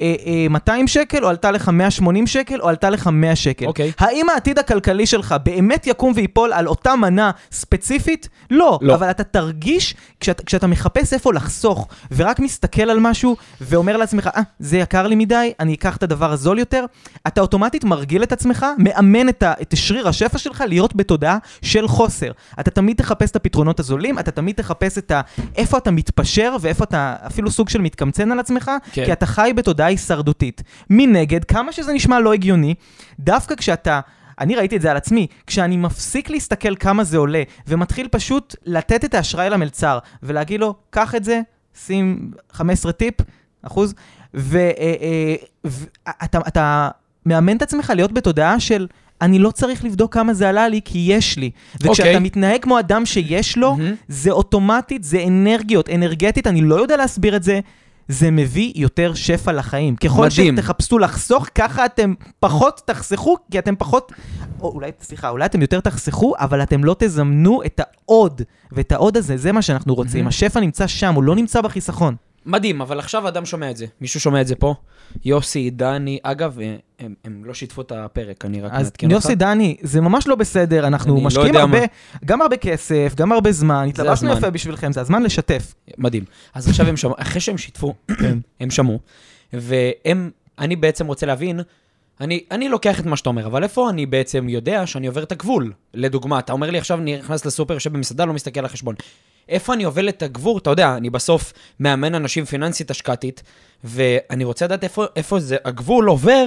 אה, 0.00 0.14
אה, 0.26 0.46
200 0.50 0.88
שקל, 0.88 1.24
או 1.24 1.28
עלתה 1.28 1.50
לך 1.50 1.68
180 1.68 2.26
שקל, 2.26 2.60
או 2.60 2.68
עלתה 2.68 2.90
לך 2.90 3.06
100 3.06 3.36
שקל. 3.36 3.66
אוקיי. 3.66 3.92
האם 3.98 4.28
העתיד 4.28 4.58
הכלכלי 4.58 5.06
שלך 5.06 5.34
באמת 5.42 5.86
יקום 5.86 6.12
ויפול 6.16 6.52
על 6.52 6.68
אותה 6.68 6.96
מנה 6.96 7.30
ספציפית? 7.52 8.28
לא. 8.50 8.78
לא. 8.82 8.94
אבל 8.94 9.10
אתה 9.10 9.24
תרגיש, 9.24 9.94
כשאתה, 10.20 10.42
כשאתה 10.42 10.66
מחפש 10.66 11.12
איפה 11.12 11.32
לחסוך, 11.32 11.88
ורק 12.12 12.40
מסתכל 12.40 12.90
על 12.90 13.00
משהו, 13.00 13.36
ואומר 13.60 13.96
לעצמך, 13.96 14.30
אה, 14.36 14.42
זה 14.58 14.78
יקר 14.78 15.06
לי 15.06 15.14
מדי, 15.14 15.52
אני 15.60 15.74
אקח 15.74 15.96
את 15.96 16.02
הדבר 16.02 16.32
הזול 16.32 16.58
יותר, 16.58 16.84
אתה 17.26 17.40
אוטומטית 17.40 17.84
מרגיל 17.84 18.22
את 18.22 18.32
עצמך, 18.32 18.66
מאמן 18.78 19.28
את, 19.28 19.42
ה, 19.42 19.52
את 19.62 19.76
שריר 19.76 20.08
השפע 20.08 20.38
שלך 20.38 20.64
להיות 20.68 20.96
בתודעה 20.96 21.38
של 21.62 21.88
חוסר. 21.88 22.30
אתה 22.60 22.70
תמיד 22.70 22.96
תחפש 22.96 23.30
את 23.30 23.36
הפתרונות 23.36 23.80
הזולים, 23.80 24.18
אתה 24.18 24.30
תמיד 24.30 24.56
תחפש 24.56 24.98
את 24.98 25.10
ה... 25.10 25.20
איפה 25.56 25.78
אתה 25.78 25.90
מתפשר, 25.90 26.56
ואיפה 26.60 26.84
אתה 26.84 27.16
אפילו 27.26 27.50
סוג 27.50 27.68
של 27.68 27.80
מתקמצן 27.80 28.32
על 28.32 28.40
עצמך, 28.40 28.70
כן. 28.92 29.04
כי 29.04 29.12
אתה 29.12 29.26
חי 29.26 29.52
בתודעה 29.56 29.81
הישרדותית. 29.86 30.62
מנגד, 30.90 31.44
כמה 31.44 31.72
שזה 31.72 31.92
נשמע 31.92 32.20
לא 32.20 32.32
הגיוני, 32.32 32.74
דווקא 33.20 33.54
כשאתה... 33.54 34.00
אני 34.40 34.56
ראיתי 34.56 34.76
את 34.76 34.82
זה 34.82 34.90
על 34.90 34.96
עצמי, 34.96 35.26
כשאני 35.46 35.76
מפסיק 35.76 36.30
להסתכל 36.30 36.76
כמה 36.76 37.04
זה 37.04 37.18
עולה, 37.18 37.42
ומתחיל 37.66 38.08
פשוט 38.08 38.56
לתת 38.66 39.04
את 39.04 39.14
האשראי 39.14 39.50
למלצר, 39.50 39.98
ולהגיד 40.22 40.60
לו, 40.60 40.74
קח 40.90 41.14
את 41.14 41.24
זה, 41.24 41.40
שים 41.86 42.30
15 42.52 42.92
טיפ, 42.92 43.14
אחוז, 43.62 43.94
ואתה 44.34 46.38
אתה 46.48 46.88
מאמן 47.26 47.56
את 47.56 47.62
עצמך 47.62 47.92
להיות 47.96 48.12
בתודעה 48.12 48.60
של... 48.60 48.86
אני 49.20 49.38
לא 49.38 49.50
צריך 49.50 49.84
לבדוק 49.84 50.14
כמה 50.14 50.34
זה 50.34 50.48
עלה 50.48 50.68
לי, 50.68 50.80
כי 50.84 51.06
יש 51.08 51.38
לי. 51.38 51.50
וכשאתה 51.74 52.08
אוקיי. 52.08 52.18
מתנהג 52.18 52.62
כמו 52.62 52.78
אדם 52.78 53.06
שיש 53.06 53.58
לו, 53.58 53.76
מהמם. 53.76 53.94
זה 54.08 54.30
אוטומטית, 54.30 55.04
זה 55.04 55.24
אנרגיות, 55.26 55.88
אנרגטית, 55.88 56.46
אני 56.46 56.60
לא 56.60 56.74
יודע 56.74 56.96
להסביר 56.96 57.36
את 57.36 57.42
זה. 57.42 57.60
זה 58.12 58.30
מביא 58.30 58.72
יותר 58.76 59.14
שפע 59.14 59.52
לחיים. 59.52 59.96
ככל 59.96 60.26
מדהים. 60.26 60.56
שתחפשו 60.56 60.98
לחסוך, 60.98 61.46
ככה 61.54 61.84
אתם 61.84 62.14
פחות 62.40 62.80
תחסכו, 62.84 63.36
כי 63.50 63.58
אתם 63.58 63.76
פחות... 63.76 64.12
או 64.60 64.72
אולי, 64.72 64.90
סליחה, 65.00 65.28
אולי 65.28 65.44
אתם 65.44 65.62
יותר 65.62 65.80
תחסכו, 65.80 66.34
אבל 66.38 66.62
אתם 66.62 66.84
לא 66.84 66.96
תזמנו 66.98 67.62
את 67.66 67.80
העוד. 67.80 68.42
ואת 68.72 68.92
העוד 68.92 69.16
הזה, 69.16 69.36
זה 69.36 69.52
מה 69.52 69.62
שאנחנו 69.62 69.94
רוצים. 69.94 70.18
מהמם. 70.18 70.28
השפע 70.28 70.60
נמצא 70.60 70.86
שם, 70.86 71.14
הוא 71.14 71.22
לא 71.22 71.34
נמצא 71.34 71.60
בחיסכון. 71.60 72.16
מדהים, 72.46 72.80
אבל 72.80 72.98
עכשיו 72.98 73.28
אדם 73.28 73.46
שומע 73.46 73.70
את 73.70 73.76
זה. 73.76 73.86
מישהו 74.00 74.20
שומע 74.20 74.40
את 74.40 74.46
זה 74.46 74.54
פה? 74.54 74.74
יוסי, 75.24 75.70
דני, 75.70 76.18
אגב, 76.22 76.60
אה, 76.60 76.76
הם, 76.98 77.14
הם 77.24 77.44
לא 77.44 77.54
שיתפו 77.54 77.82
את 77.82 77.92
הפרק, 77.92 78.44
אני 78.44 78.60
רק 78.60 78.72
אז 78.72 78.84
מעדכן 78.84 79.06
אותך. 79.06 79.24
יוסי 79.24 79.34
דני, 79.34 79.76
זה 79.82 80.00
ממש 80.00 80.26
לא 80.26 80.34
בסדר, 80.34 80.86
אנחנו 80.86 81.16
לא 81.16 81.20
משקיעים 81.20 81.48
יודע 81.48 81.60
הרבה, 81.60 81.80
מה. 81.80 81.86
גם 82.24 82.42
הרבה 82.42 82.56
כסף, 82.56 83.12
גם 83.16 83.32
הרבה 83.32 83.52
זמן, 83.52 83.86
התלבשנו. 83.88 84.32
יפה 84.32 84.50
בשבילכם, 84.50 84.92
זה 84.92 85.00
הזמן 85.00 85.22
לשתף. 85.22 85.74
מדהים. 85.98 86.24
אז 86.54 86.68
עכשיו 86.68 86.86
הם 86.88 86.96
שמעו, 86.96 87.14
אחרי 87.18 87.40
שהם 87.40 87.58
שיתפו, 87.58 87.94
כן. 88.18 88.38
הם 88.60 88.70
שמעו, 88.70 88.98
והם, 89.52 90.30
אני 90.58 90.76
בעצם 90.76 91.06
רוצה 91.06 91.26
להבין, 91.26 91.60
אני, 92.20 92.44
אני 92.50 92.68
לוקח 92.68 93.00
את 93.00 93.06
מה 93.06 93.16
שאתה 93.16 93.28
אומר, 93.28 93.46
אבל 93.46 93.62
איפה 93.62 93.90
אני 93.90 94.06
בעצם 94.06 94.48
יודע 94.48 94.86
שאני 94.86 95.06
עובר 95.06 95.22
את 95.22 95.32
הגבול? 95.32 95.72
לדוגמה, 95.94 96.38
אתה 96.38 96.52
אומר 96.52 96.70
לי 96.70 96.78
עכשיו, 96.78 96.98
אני 96.98 97.18
נכנס 97.18 97.46
לסופר, 97.46 97.74
יושב 97.74 97.92
במסעדה, 97.92 98.24
לא 98.24 98.32
מסתכל 98.32 98.60
על 98.60 98.66
החשבון. 98.66 98.94
איפה 99.48 99.74
אני 99.74 99.84
עובר 99.84 100.08
את 100.08 100.22
הגבול? 100.22 100.58
אתה 100.58 100.70
יודע, 100.70 100.96
אני 100.96 101.10
בסוף 101.10 101.52
מאמן 101.80 102.14
אנשים 102.14 102.44
פיננסית 102.44 102.90
השקעתית, 102.90 103.42
ואני 103.84 104.44
רוצה 104.44 104.64
לדעת 104.64 104.84
איפה, 104.84 105.04
איפה 105.16 105.40
זה 105.40 105.56
הגבול 105.64 106.08
עובר, 106.08 106.46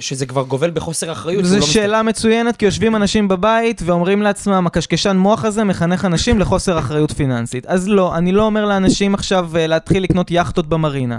שזה 0.00 0.26
כבר 0.26 0.42
גובל 0.42 0.70
בחוסר 0.70 1.12
אחריות. 1.12 1.44
זו 1.44 1.56
לא 1.56 1.66
שאלה 1.66 2.02
מצוינת, 2.02 2.56
כי 2.56 2.64
יושבים 2.64 2.96
אנשים 2.96 3.28
בבית 3.28 3.82
ואומרים 3.84 4.22
לעצמם, 4.22 4.66
הקשקשן 4.66 5.16
מוח 5.16 5.44
הזה 5.44 5.64
מחנך 5.64 6.04
אנשים 6.04 6.38
לחוסר 6.38 6.78
אחריות 6.78 7.12
פיננסית. 7.12 7.66
אז 7.66 7.88
לא, 7.88 8.16
אני 8.16 8.32
לא 8.32 8.42
אומר 8.42 8.66
לאנשים 8.66 9.14
עכשיו 9.14 9.50
אה, 9.56 9.66
להתחיל 9.66 10.02
לקנות 10.02 10.26
יכטות 10.30 10.66
במרינה. 10.66 11.18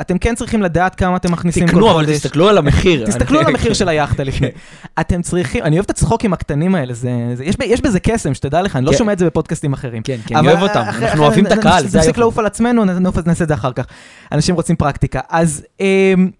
אתם 0.00 0.18
כן 0.18 0.34
צריכים 0.34 0.62
לדעת 0.62 0.94
כמה 0.94 1.16
אתם 1.16 1.32
מכניסים 1.32 1.66
כל 1.66 1.72
תקנו, 1.72 1.90
אבל 1.90 2.04
חודש. 2.06 2.16
תסתכלו 2.16 2.48
על 2.48 2.58
המחיר. 2.58 3.04
תסתכלו 3.08 3.40
על 3.40 3.46
המחיר 3.46 3.74
של 3.74 3.88
היאכטה 3.88 4.24
לפני. 4.30 4.48
אתם 5.00 5.22
צריכים, 5.22 5.62
אני 5.62 5.76
אוהב 5.76 5.84
את 5.84 5.90
הצחוקים 5.90 6.32
הקטנים 6.32 6.74
האלה, 6.74 6.94
זה, 6.94 7.10
זה, 7.34 7.44
יש, 7.44 7.56
יש 7.64 7.80
בזה 7.80 8.00
קסם, 8.00 8.34
שתדע 8.34 8.62
לך, 8.62 8.76
אני 8.76 8.84
לא 8.84 8.90
כן. 8.90 8.98
שומע 8.98 9.12
את 9.12 9.18
זה 9.18 9.26
בפודקאסטים 9.26 9.72
אחרים. 9.72 10.02
כן, 10.02 10.16
כן, 10.26 10.36
אני 10.36 10.48
אוהב 10.48 10.62
אותם, 10.62 10.80
אנחנו 10.80 11.22
אוהבים 11.22 11.46
את 11.46 11.52
הקהל, 11.52 11.84
נפסיק. 11.84 12.18
לעוף 12.18 12.38
על 12.38 12.46
עצמנו, 12.46 12.84
נעשה 13.26 13.44
את 13.44 13.48
זה 13.48 13.54
אחר 13.54 13.72
כך. 13.72 13.86
אנשים 14.32 14.54
רוצים 14.54 14.76
פרקטיקה. 14.76 15.20
אז 15.28 15.64
אמ, 15.80 16.30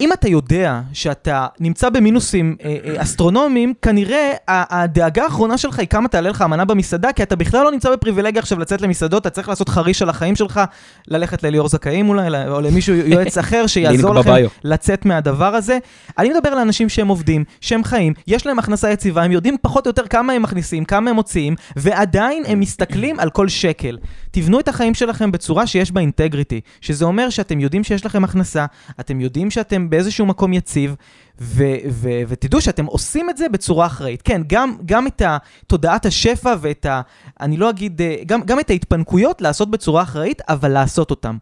אם 0.00 0.12
אתה 0.12 0.28
יודע 0.28 0.80
שאתה 0.92 1.46
נמצא 1.60 1.88
במינוסים 1.88 2.56
אה, 2.64 2.76
אה, 2.84 3.02
אסטרונומיים, 3.02 3.74
כנראה 3.82 4.32
הדאגה 4.48 5.24
האחרונה 5.24 5.58
שלך 5.58 5.78
היא 5.78 5.88
כמה 5.88 6.08
תעלה 6.08 6.30
לך 6.30 6.40
המנה 6.40 6.64
במסעדה, 6.64 7.12
כי 7.12 7.22
אתה 7.22 7.36
בכלל 7.36 7.64
לא 7.64 7.70
נמצא 7.70 7.92
בפריבילגיה 7.92 8.40
עכשיו 8.40 8.58
לצאת 8.58 8.80
למסעדות, 8.80 9.22
אתה 9.22 9.30
צריך 9.30 9.48
לעשות 9.48 9.68
חריש 9.68 10.02
על 10.02 10.08
החיים 10.08 10.36
שלך, 10.36 10.60
ללכת 11.08 11.42
לליאור 11.42 11.68
זכאים 11.68 12.08
אולי, 12.08 12.48
או 12.48 12.60
למישהו 12.60 12.94
יועץ 13.12 13.38
אחר 13.38 13.66
שיעזור 13.66 14.14
לכם. 14.14 14.34
לצאת 14.64 15.04
מהדבר 15.04 15.54
הזה. 15.54 15.78
אני 16.18 16.28
מדבר 16.28 16.54
לאנשים 16.54 16.88
שהם 16.88 17.08
עובדים, 17.08 17.44
שהם 17.60 17.84
חיים, 17.84 18.12
יש 18.26 18.46
להם 18.46 18.58
הכנסה 18.58 18.90
יציבה, 18.90 19.22
הם 19.22 19.32
יודעים 19.32 19.56
פחות 19.62 19.86
או 19.86 19.88
יותר 19.88 20.06
כמה 20.06 20.32
הם 20.32 20.42
מכניסים, 20.42 20.84
כמה 20.84 21.10
הם 21.10 21.16
מוציאים, 21.16 21.54
ועדיין 21.76 22.42
הם 22.46 22.60
מסתכלים 22.60 23.20
על 23.20 23.30
כל 23.30 23.48
שקל. 23.48 23.98
תבנו 24.30 24.60
את 24.60 24.68
החיים 24.68 24.94
שלכם 24.94 25.32
בצורה 25.32 25.66
שיש 25.66 25.92
בה 25.92 26.00
אינטגריטי, 26.00 26.60
שזה 26.80 27.04
אומר 27.04 27.30
שאתם 27.30 27.60
יודעים 27.60 27.84
שיש 27.84 28.06
לכם 28.06 28.24
הכנסה, 28.24 28.66
אתם 29.00 29.20
יודעים 29.20 29.50
שאתם 29.50 29.90
באיזשהו 29.92 30.26
מקום 30.26 30.52
יציב, 30.52 30.94
ו- 31.40 31.76
ו- 31.90 32.22
ותדעו 32.28 32.60
שאתם 32.60 32.84
עושים 32.84 33.30
את 33.30 33.36
זה 33.36 33.48
בצורה 33.48 33.86
אחראית. 33.86 34.22
כן, 34.22 34.42
גם, 34.46 34.76
גם 34.84 35.06
את 35.06 35.22
תודעת 35.66 36.06
השפע 36.06 36.54
ואת 36.60 36.86
ה... 36.86 37.00
אני 37.40 37.56
לא 37.56 37.70
אגיד... 37.70 38.02
אה, 38.02 38.16
גם, 38.26 38.42
גם 38.42 38.60
את 38.60 38.70
ההתפנקויות 38.70 39.40
לעשות 39.42 39.70
בצורה 39.70 40.02
אחראית, 40.02 40.42
אבל 40.48 40.68
לעשות 40.68 41.10
אותם. 41.10 41.36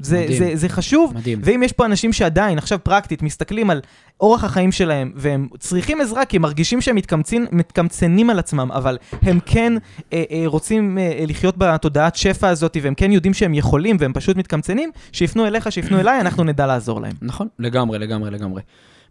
זה, 0.00 0.20
מדהים. 0.20 0.38
זה, 0.38 0.50
זה 0.54 0.68
חשוב, 0.68 1.12
מדהים. 1.14 1.40
ואם 1.44 1.62
יש 1.62 1.72
פה 1.72 1.86
אנשים 1.86 2.12
שעדיין, 2.12 2.58
עכשיו 2.58 2.78
פרקטית, 2.82 3.22
מסתכלים 3.22 3.70
על 3.70 3.80
אורח 4.20 4.44
החיים 4.44 4.72
שלהם, 4.72 5.12
והם 5.14 5.48
צריכים 5.58 6.00
עזרה 6.00 6.24
כי 6.24 6.36
הם 6.36 6.42
מרגישים 6.42 6.80
שהם 6.80 6.96
מתקמצים, 6.96 7.46
מתקמצנים 7.52 8.30
על 8.30 8.38
עצמם, 8.38 8.70
אבל 8.72 8.98
הם 9.22 9.38
כן 9.46 9.72
אה, 10.12 10.22
אה, 10.30 10.42
רוצים 10.46 10.98
אה, 10.98 11.24
לחיות 11.26 11.54
בתודעת 11.58 12.16
שפע 12.16 12.48
הזאת, 12.48 12.76
והם 12.82 12.94
כן 12.94 13.12
יודעים 13.12 13.34
שהם 13.34 13.54
יכולים, 13.54 13.96
והם 14.00 14.12
פשוט 14.12 14.36
מתקמצנים, 14.36 14.90
שיפנו 15.12 15.46
אליך, 15.46 15.72
שיפנו 15.72 16.00
אליי, 16.00 16.20
אנחנו 16.20 16.44
נדע 16.44 16.66
לעזור 16.66 17.00
להם. 17.00 17.14
נכון, 17.22 17.48
לגמרי, 17.58 17.98
לגמרי, 17.98 18.30
לגמרי. 18.30 18.62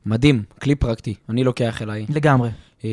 מדהים, 0.05 0.43
כלי 0.61 0.75
פרקטי, 0.75 1.13
אני 1.29 1.43
לוקח 1.43 1.81
אליי. 1.81 2.05
לגמרי. 2.09 2.49
אה, 2.85 2.89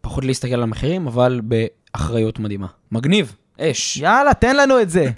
פחות 0.00 0.24
להסתכל 0.24 0.54
על 0.54 0.62
המחירים, 0.62 1.06
אבל 1.06 1.40
באחריות 1.44 2.38
מדהימה. 2.38 2.66
מגניב, 2.92 3.36
אש. 3.60 3.96
יאללה, 3.96 4.34
תן 4.34 4.56
לנו 4.56 4.80
את 4.80 4.90
זה. 4.90 5.10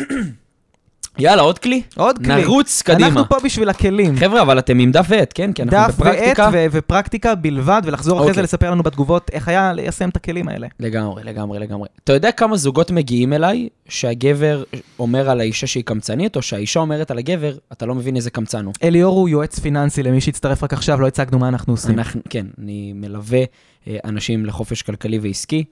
יאללה, 1.19 1.43
עוד 1.43 1.59
כלי? 1.59 1.83
עוד 1.97 2.19
כלי. 2.19 2.43
נרוץ 2.43 2.83
קדימה. 2.83 3.09
אנחנו 3.09 3.29
פה 3.29 3.37
בשביל 3.45 3.69
הכלים. 3.69 4.17
חבר'ה, 4.17 4.43
אבל 4.43 4.59
אתם 4.59 4.79
עם 4.79 4.93
דף 4.93 5.07
ועט, 5.09 5.33
כן? 5.35 5.53
כי 5.53 5.63
אנחנו 5.63 5.79
דף 5.79 6.01
ועט 6.01 6.15
בפרקטיקה. 6.15 6.51
ו- 6.53 6.67
ופרקטיקה 6.73 7.35
בלבד, 7.35 7.83
ולחזור 7.85 8.17
אחרי 8.19 8.29
אוקיי. 8.29 8.35
זה 8.35 8.43
לספר 8.43 8.71
לנו 8.71 8.83
בתגובות 8.83 9.31
איך 9.33 9.49
היה 9.49 9.73
ליישם 9.73 10.09
את 10.09 10.17
הכלים 10.17 10.49
האלה. 10.49 10.67
לגמרי, 10.81 11.25
לגמרי, 11.25 11.59
לגמרי. 11.59 11.89
אתה 12.05 12.13
יודע 12.13 12.33
כמה 12.33 12.57
זוגות 12.57 12.91
מגיעים 12.91 13.33
אליי, 13.33 13.69
שהגבר 13.89 14.63
אומר 14.99 15.31
על 15.31 15.41
האישה 15.41 15.67
שהיא 15.67 15.85
קמצנית, 15.85 16.37
או 16.37 16.43
שהאישה 16.43 16.81
אומרת 16.81 17.11
על 17.11 17.19
הגבר, 17.19 17.57
אתה 17.73 17.87
לא 17.87 17.95
מבין 17.95 18.17
איזה 18.17 18.31
קמצן 18.31 18.65
הוא. 18.65 18.75
אליאור 18.83 19.19
הוא 19.19 19.29
יועץ 19.29 19.59
פיננסי 19.59 20.03
למי 20.03 20.21
שהצטרף 20.21 20.65
רק 20.65 20.73
עכשיו, 20.73 21.01
לא 21.01 21.07
הצגנו 21.07 21.39
מה 21.39 21.49
אנחנו 21.49 21.73
עושים. 21.73 21.99
אנחנו, 21.99 22.21
כן, 22.31 22.47
אני 22.59 22.93
מלווה 22.95 23.43
אה, 23.89 23.97
אנשים 24.05 24.47
לחופש 24.47 24.83
כלכלי 24.83 25.19
ועסקי. 25.19 25.65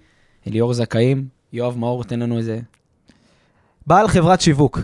אליאור 0.49 0.73
זכאים, 0.75 1.25
יואב 1.53 1.79
מאור, 1.79 2.05
תן 2.05 2.21
לנו 2.21 2.39
איזה... 2.39 2.59
בעל 3.87 4.09
חברת 4.09 4.41
שיווק. 4.41 4.79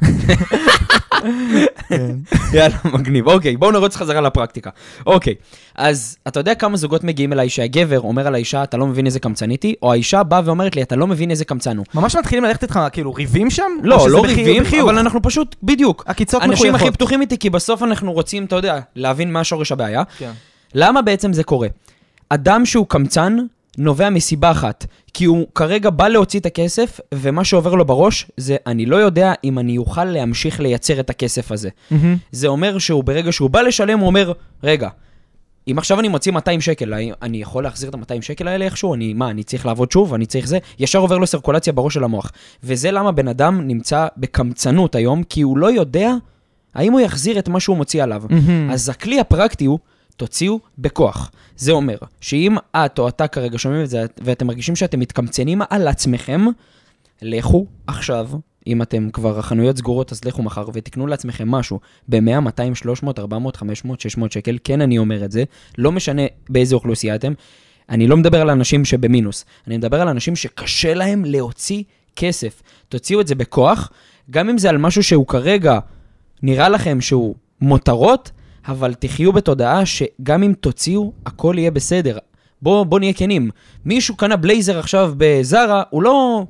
יאללה, 2.53 2.77
מגניב. 2.85 3.29
אוקיי, 3.29 3.57
בואו 3.57 3.71
נרוץ 3.71 3.97
חזרה 3.97 4.21
לפרקטיקה. 4.21 4.71
אוקיי, 5.07 5.35
אז 5.75 6.17
אתה 6.29 6.41
יודע 6.41 6.55
כמה 6.55 6.77
זוגות 6.77 7.05
מגיעים 7.05 7.33
אליי 7.33 7.49
שהגבר 7.49 8.01
אומר 8.01 8.27
על 8.27 8.35
האישה, 8.35 8.63
אתה 8.63 8.77
לא 8.77 8.87
מבין 8.87 9.07
איזה 9.07 9.21
קמצנית 9.21 9.63
היא, 9.63 9.75
או 9.83 9.93
האישה 9.93 10.23
באה 10.23 10.41
ואומרת 10.45 10.77
לי, 10.77 10.83
אתה 10.83 10.97
לא 10.97 11.07
מבין 11.07 11.31
איזה 11.31 11.45
קמצן 11.45 11.77
הוא. 11.77 11.87
ממש 11.95 12.17
מתחילים 12.17 12.45
ללכת 12.45 12.63
איתך, 12.63 12.81
כאילו, 12.93 13.15
ריבים 13.15 13.51
שם? 13.51 13.71
לא, 13.83 14.11
לא 14.11 14.23
ריבים? 14.23 14.63
אבל 14.83 14.99
אנחנו 14.99 15.23
פשוט, 15.23 15.57
בדיוק. 15.63 16.05
עקיצות 16.07 16.43
אנשים 16.43 16.57
הכי 16.57 16.71
מחויכות. 16.71 16.95
פתוחים 16.95 17.21
איתי, 17.21 17.39
כי 17.39 17.51
בסוף 17.51 17.83
אנחנו 17.83 18.13
רוצים, 18.13 18.45
אתה 18.45 18.57
יודע, 18.57 18.81
להבין 18.97 19.33
מה 19.33 19.45
שורש 19.45 19.73
הבעיה. 19.73 20.03
כן. 20.19 20.31
למה 20.75 21.03
בעצם 21.03 21.33
זה 21.33 21.45
קורה? 21.45 21.69
אדם 22.29 22.67
שהוא 22.67 22.87
קמצן 22.89 23.37
נובע 23.79 24.11
מסיבה 24.11 24.51
אחת, 24.51 24.87
כי 25.15 25.25
הוא 25.25 25.47
כרגע 25.55 25.91
בא 25.91 26.09
להוציא 26.09 26.41
את 26.41 26.47
הכסף, 26.47 27.01
ומה 27.15 27.45
שעובר 27.45 27.75
לו 27.75 27.85
בראש 27.85 28.27
זה, 28.37 28.57
אני 28.67 28.87
לא 28.87 28.97
יודע 28.97 29.33
אם 29.45 29.59
אני 29.59 29.79
אוכל 29.79 30.05
להמשיך 30.05 30.61
לייצר 30.61 31.01
את 31.01 31.11
הכסף 31.11 31.53
הזה. 31.53 31.69
מהמם. 31.91 32.17
זה 32.33 32.49
אומר 32.49 32.79
שהוא 32.79 33.05
ברגע 33.05 33.33
שהוא 33.33 33.51
בא 33.51 33.61
לשלם, 33.61 33.99
הוא 33.99 34.07
אומר, 34.07 34.33
רגע, 34.63 34.89
אם 35.69 35.79
עכשיו 35.79 36.01
אני 36.01 36.09
מוציא 36.09 36.33
200 36.33 36.61
שקל, 36.61 36.95
אני 37.23 37.43
יכול 37.43 37.63
להחזיר 37.65 37.91
את 37.91 37.95
ה-200 37.95 38.23
שקל 38.23 38.49
האלה 38.49 38.65
איכשהו? 38.65 38.95
אני, 38.95 39.13
מה, 39.13 39.31
אני 39.31 39.43
צריך 39.43 39.67
לעבוד 39.67 39.93
שוב? 39.93 40.15
אני 40.15 40.27
צריך 40.27 40.47
זה? 40.47 40.59
ישר 40.79 40.99
עובר 40.99 41.19
לו 41.19 41.27
סרקולציה 41.27 41.73
בראש 41.73 41.95
של 41.95 42.05
המוח. 42.05 42.33
וזה 42.65 42.91
למה 42.91 43.13
בן 43.13 43.29
אדם 43.29 43.61
נמצא 43.67 44.07
בקמצנות 44.17 44.95
היום, 44.95 45.23
כי 45.23 45.43
הוא 45.43 45.59
לא 45.59 45.73
יודע 45.73 46.13
האם 46.75 46.93
הוא 46.93 47.01
יחזיר 47.01 47.39
את 47.39 47.49
מה 47.49 47.61
שהוא 47.61 47.77
מוציא 47.77 48.03
עליו. 48.03 48.23
מהמם. 48.31 48.71
אז 48.71 48.89
הכלי 48.89 49.21
הפרקטי 49.21 49.65
הוא, 49.65 49.79
תוציאו 50.21 50.59
בכוח. 50.79 51.31
זה 51.57 51.73
אומר 51.73 51.97
שאם 52.21 52.57
את 52.77 52.99
או 52.99 53.09
אתה 53.09 53.29
כרגע 53.29 53.59
שומעים 53.59 53.85
את 53.85 53.91
זה 53.91 54.05
ואתם 54.19 54.47
מרגישים 54.47 54.77
שאתם 54.77 55.01
מתקמצנים 55.01 55.63
על 55.71 55.89
עצמכם, 55.89 56.47
לכו 57.23 57.67
עכשיו, 57.87 58.29
אם 58.67 58.83
אתם 58.83 59.11
כבר, 59.11 59.39
החנויות 59.39 59.77
סגורות, 59.77 60.13
אז 60.13 60.25
לכו 60.25 60.43
מחר 60.43 60.65
ותקנו 60.75 61.07
לעצמכם 61.07 61.51
משהו 61.51 61.81
ב-100, 62.09 62.41
200, 62.41 62.75
300, 62.75 63.19
400, 63.19 63.57
500, 63.57 64.01
600 64.01 64.33
שקל, 64.33 64.59
כן 64.65 64.81
אני 64.81 64.99
אומר 64.99 65.25
את 65.25 65.33
זה, 65.33 65.45
לא 65.79 65.93
משנה 65.93 66.23
באיזה 66.49 66.75
אוכלוסייה 66.75 67.15
אתם. 67.15 67.33
אני 67.89 68.07
לא 68.07 68.17
מדבר 68.17 68.41
על 68.41 68.51
אנשים 68.51 68.85
שבמינוס, 68.85 69.45
אני 69.67 69.77
מדבר 69.77 70.01
על 70.01 70.09
אנשים 70.09 70.37
שקשה 70.37 70.95
להם 70.95 71.25
להוציא 71.25 71.83
כסף. 72.17 72.63
תוציאו 72.89 73.21
את 73.21 73.27
זה 73.27 73.35
בכוח, 73.35 73.93
גם 74.31 74.49
אם 74.49 74.59
זה 74.59 74.69
על 74.69 74.79
משהו 74.79 75.03
שהוא 75.03 75.27
כרגע 75.27 75.79
נראה 76.43 76.69
לכם 76.69 77.01
שהוא 77.01 77.35
מותרות, 77.61 78.31
אבל 78.69 78.95
תחיו 78.95 79.33
בתודעה 79.33 79.87
שגם 79.87 80.43
אם 80.43 80.53
תוציאו, 80.61 81.13
הכל 81.27 81.55
יהיה 81.59 81.71
בסדר. 81.71 82.19
בוא, 82.63 82.85
בוא 82.85 82.99
נהיה 82.99 83.13
כנים. 83.13 83.51
מישהו 83.85 84.17
קנה 84.17 84.37
בלייזר 84.37 84.79
עכשיו 84.79 85.13
בזארה, 85.17 85.83
הוא 85.91 86.03
לא 86.03 86.45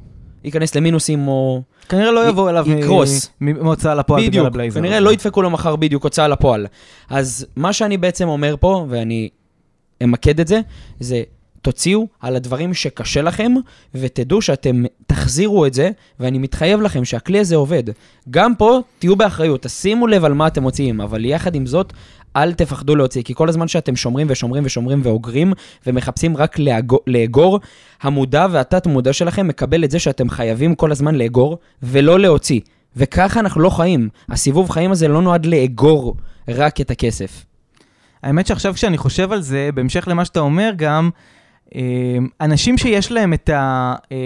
ייכנס 0.45 0.75
למינוסים 0.75 1.29
או... 1.29 1.62
כנראה 1.88 2.11
לא 2.11 2.25
י- 2.25 2.29
יבוא 2.29 2.50
אליו 2.50 2.64
יקרוס. 2.71 3.31
מהוצאה 3.40 3.95
לפועל 3.95 4.26
בגלל 4.26 4.47
הבלייזר. 4.47 4.81
כנראה 4.81 5.00
לא 5.00 5.12
ידפקו 5.12 5.43
לו 5.43 5.50
מחר 5.50 5.76
בדיוק 5.76 6.05
הוצאה 6.05 6.29
לפועל. 6.29 6.67
אז 7.11 7.47
מה 7.57 7.73
שאני 7.73 7.97
בעצם 7.97 8.29
אומר 8.29 8.55
פה, 8.61 8.87
ואני 8.88 9.29
אמקד 10.02 10.40
את 10.40 10.49
זה, 10.49 10.61
זה 11.00 11.23
תוציאו 11.62 12.07
על 12.21 12.37
הדברים 12.37 12.75
שקשה 12.75 13.23
לכם, 13.23 13.52
ותדעו 13.95 14.43
שאתם 14.43 14.85
תחזירו 15.07 15.67
את 15.67 15.75
זה, 15.75 15.90
ואני 16.21 16.38
מתחייב 16.38 16.81
לכם 16.81 17.05
שהכלי 17.05 17.38
הזה 17.38 17.57
עובד. 17.57 17.83
גם 18.31 18.55
פה 18.55 18.81
תהיו 18.99 19.17
באחריות, 19.17 19.62
תשימו 19.62 20.07
לב 20.07 20.25
על 20.25 20.35
מה 20.35 20.47
אתם 20.47 20.62
מוציאים, 20.62 21.00
אבל 21.00 21.25
יחד 21.25 21.55
עם 21.55 21.67
זאת, 21.67 21.93
אל 22.37 22.52
תפחדו 22.52 22.97
להוציא, 22.97 23.23
כי 23.23 23.35
כל 23.35 23.49
הזמן 23.49 23.69
שאתם 23.69 23.97
שומרים 23.97 24.26
ושומרים 24.31 24.64
ושומרים 24.67 25.00
ואוגרים, 25.05 25.52
ומחפשים 25.87 26.37
רק 26.37 26.57
לאגור, 27.07 27.61
המודע 28.02 28.47
והתת 28.50 28.87
מודע 28.87 29.12
שלכם 29.12 29.49
מקבל 29.49 29.85
את 29.85 29.90
זה 29.90 29.99
שאתם 29.99 30.31
חייבים 30.31 30.75
כל 30.75 30.93
הזמן 30.93 31.14
לאגור, 31.14 31.59
ולא 31.83 32.21
להוציא. 32.21 32.61
וככה 32.97 33.40
אנחנו 33.40 33.61
לא 33.61 33.71
חיים. 33.71 34.09
הסיבוב 34.29 34.71
חיים 34.71 34.93
הזה 34.93 35.09
לא 35.09 35.23
נועד 35.23 35.47
לאגור 35.47 36.17
רק 36.49 36.81
את 36.81 36.90
הכסף. 36.90 37.45
האמת 38.23 38.47
שעכשיו 38.47 38.75
כשאני 38.75 38.99
חושב 38.99 39.33
על 39.33 39.40
זה, 39.40 39.71
בהמשך 39.75 40.09
למה 40.09 40.25
שאתה 40.25 40.40
אומר 40.40 40.71
גם, 40.76 41.11
אנשים 42.41 42.79
שיש 42.79 43.12
להם 43.12 43.33
את 43.33 43.49
ה... 43.49 43.95
אה, 44.12 44.17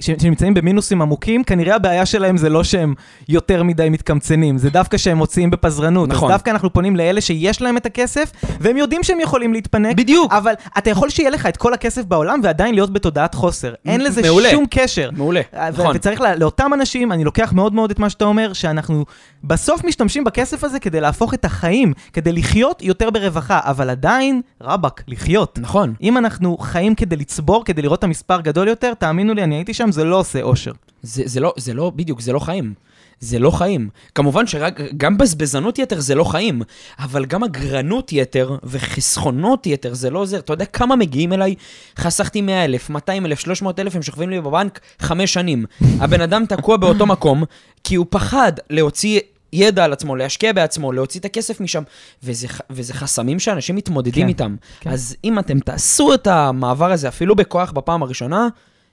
שנמצאים 0.00 0.54
במינוסים 0.54 1.02
עמוקים, 1.02 1.44
כנראה 1.44 1.74
הבעיה 1.74 2.06
שלהם 2.06 2.36
זה 2.36 2.48
לא 2.48 2.64
שהם 2.64 2.94
יותר 3.28 3.62
מדי 3.62 3.88
מתקמצנים, 3.88 4.58
זה 4.58 4.70
דווקא 4.70 4.96
שהם 4.96 5.18
מוציאים 5.18 5.50
בפזרנות. 5.50 6.08
נכון. 6.08 6.30
אז 6.30 6.34
דווקא 6.34 6.50
אנחנו 6.50 6.72
פונים 6.72 6.96
לאלה 6.96 7.20
שיש 7.20 7.62
להם 7.62 7.76
את 7.76 7.86
הכסף, 7.86 8.32
והם 8.60 8.76
יודעים 8.76 9.02
שהם 9.02 9.20
יכולים 9.20 9.52
להתפנק. 9.52 9.96
בדיוק. 9.96 10.32
אבל 10.32 10.52
אתה 10.78 10.90
יכול 10.90 11.10
שיהיה 11.10 11.30
לך 11.30 11.46
את 11.46 11.56
כל 11.56 11.74
הכסף 11.74 12.04
בעולם 12.04 12.40
ועדיין 12.42 12.74
להיות 12.74 12.92
בתודעת 12.92 13.34
חוסר. 13.34 13.74
אין 13.86 14.00
לזה 14.00 14.22
מעולה. 14.22 14.50
שום 14.50 14.64
קשר. 14.70 15.10
מעולה, 15.16 15.40
ו- 15.54 15.68
נכון. 15.72 15.96
וצריך, 15.96 16.20
לאותם 16.38 16.70
אנשים, 16.74 17.12
אני 17.12 17.24
לוקח 17.24 17.52
מאוד 17.52 17.74
מאוד 17.74 17.90
את 17.90 17.98
מה 17.98 18.10
שאתה 18.10 18.24
אומר, 18.24 18.52
שאנחנו 18.52 19.04
בסוף 19.44 19.84
משתמשים 19.84 20.24
בכסף 20.24 20.64
הזה 20.64 20.80
כדי 20.80 21.00
להפוך 21.00 21.34
את 21.34 21.44
החיים, 21.44 21.92
כדי 22.12 22.32
לחיות 22.32 22.82
יותר 22.82 23.10
ברווחה, 23.10 23.60
אבל 23.62 23.90
עדיין, 23.90 24.40
רבאק, 24.60 25.02
לחיות. 25.08 25.58
נכון. 25.62 25.94
אם 26.02 26.18
אנחנו 26.18 26.58
חיים 26.58 26.94
כדי 26.94 27.16
לצבור, 27.16 27.64
כדי 27.64 27.82
לראות 27.82 27.98
את 27.98 28.04
המספר 28.04 28.40
גדול 28.40 28.68
יותר, 28.68 28.94
תאמינו 28.94 29.34
לי, 29.34 29.44
אני 29.44 29.54
הייתי 29.54 29.74
שם, 29.74 29.92
זה 29.92 30.04
לא 30.04 30.18
עושה 30.18 30.42
אושר. 30.42 30.72
זה, 31.02 31.22
זה, 31.26 31.40
לא, 31.40 31.52
זה 31.56 31.74
לא, 31.74 31.92
בדיוק, 31.96 32.20
זה 32.20 32.32
לא 32.32 32.38
חיים. 32.38 32.74
זה 33.20 33.38
לא 33.38 33.50
חיים. 33.50 33.88
כמובן 34.14 34.46
שגם 34.46 35.18
בזבזנות 35.18 35.78
יתר 35.78 36.00
זה 36.00 36.14
לא 36.14 36.24
חיים, 36.24 36.62
אבל 36.98 37.26
גם 37.26 37.44
אגרנות 37.44 38.12
יתר 38.12 38.56
וחסכונות 38.64 39.66
יתר 39.66 39.94
זה 39.94 40.10
לא 40.10 40.18
עוזר. 40.18 40.38
אתה 40.38 40.52
יודע 40.52 40.64
כמה 40.64 40.96
מגיעים 40.96 41.32
אליי? 41.32 41.54
חסכתי 41.98 42.40
100 42.40 42.64
אלף, 42.64 42.90
200 42.90 43.26
אלף, 43.26 43.40
300 43.40 43.80
אלף, 43.80 43.96
הם 43.96 44.02
שוכבים 44.02 44.30
לי 44.30 44.40
בבנק 44.40 44.80
חמש 44.98 45.32
שנים. 45.32 45.64
הבן 46.00 46.20
אדם 46.20 46.46
תקוע 46.46 46.76
באותו 46.76 47.06
מקום, 47.06 47.44
כי 47.84 47.94
הוא 47.94 48.06
פחד 48.10 48.52
להוציא 48.70 49.20
ידע 49.52 49.84
על 49.84 49.92
עצמו, 49.92 50.16
להשקיע 50.16 50.52
בעצמו, 50.52 50.92
להוציא 50.92 51.20
את 51.20 51.24
הכסף 51.24 51.60
משם, 51.60 51.82
וזה, 52.22 52.46
וזה 52.70 52.94
חסמים 52.94 53.38
שאנשים 53.38 53.76
מתמודדים 53.76 54.22
כן, 54.22 54.28
איתם. 54.28 54.56
כן. 54.80 54.90
אז 54.90 55.16
אם 55.24 55.38
אתם 55.38 55.60
תעשו 55.60 56.14
את 56.14 56.26
המעבר 56.26 56.92
הזה 56.92 57.08
אפילו 57.08 57.36
בכוח 57.36 57.72
בפעם 57.72 58.02
הראשונה, 58.02 58.48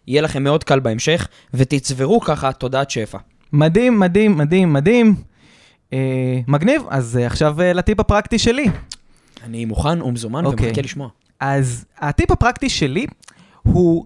יהיה 0.08 0.22
לכם 0.22 0.44
מאוד 0.44 0.64
קל 0.64 0.80
בהמשך, 0.80 1.28
ותצברו 1.54 2.22
ככה 2.22 2.52
תודעת 2.52 2.90
שפע. 2.92 3.18
מדהים, 3.54 4.00
מדהים, 4.00 4.38
מדהים, 4.38 4.74
מדהים. 4.74 5.16
אה, 5.94 6.40
מגניב, 6.48 6.82
אז 6.90 7.18
אה, 7.18 7.26
עכשיו 7.26 7.62
אה, 7.62 7.74
לטיפ 7.74 8.00
הפרקטי 8.00 8.40
שלי. 8.40 8.66
אני 9.44 9.66
מוכן 9.66 10.02
ומזומן 10.02 10.46
אוקיי. 10.46 10.68
ומחכה 10.68 10.82
לשמוע. 10.82 11.10
אז 11.40 11.86
הטיפ 11.98 12.32
הפרקטי 12.32 12.70
שלי 12.70 13.06
הוא 13.62 14.06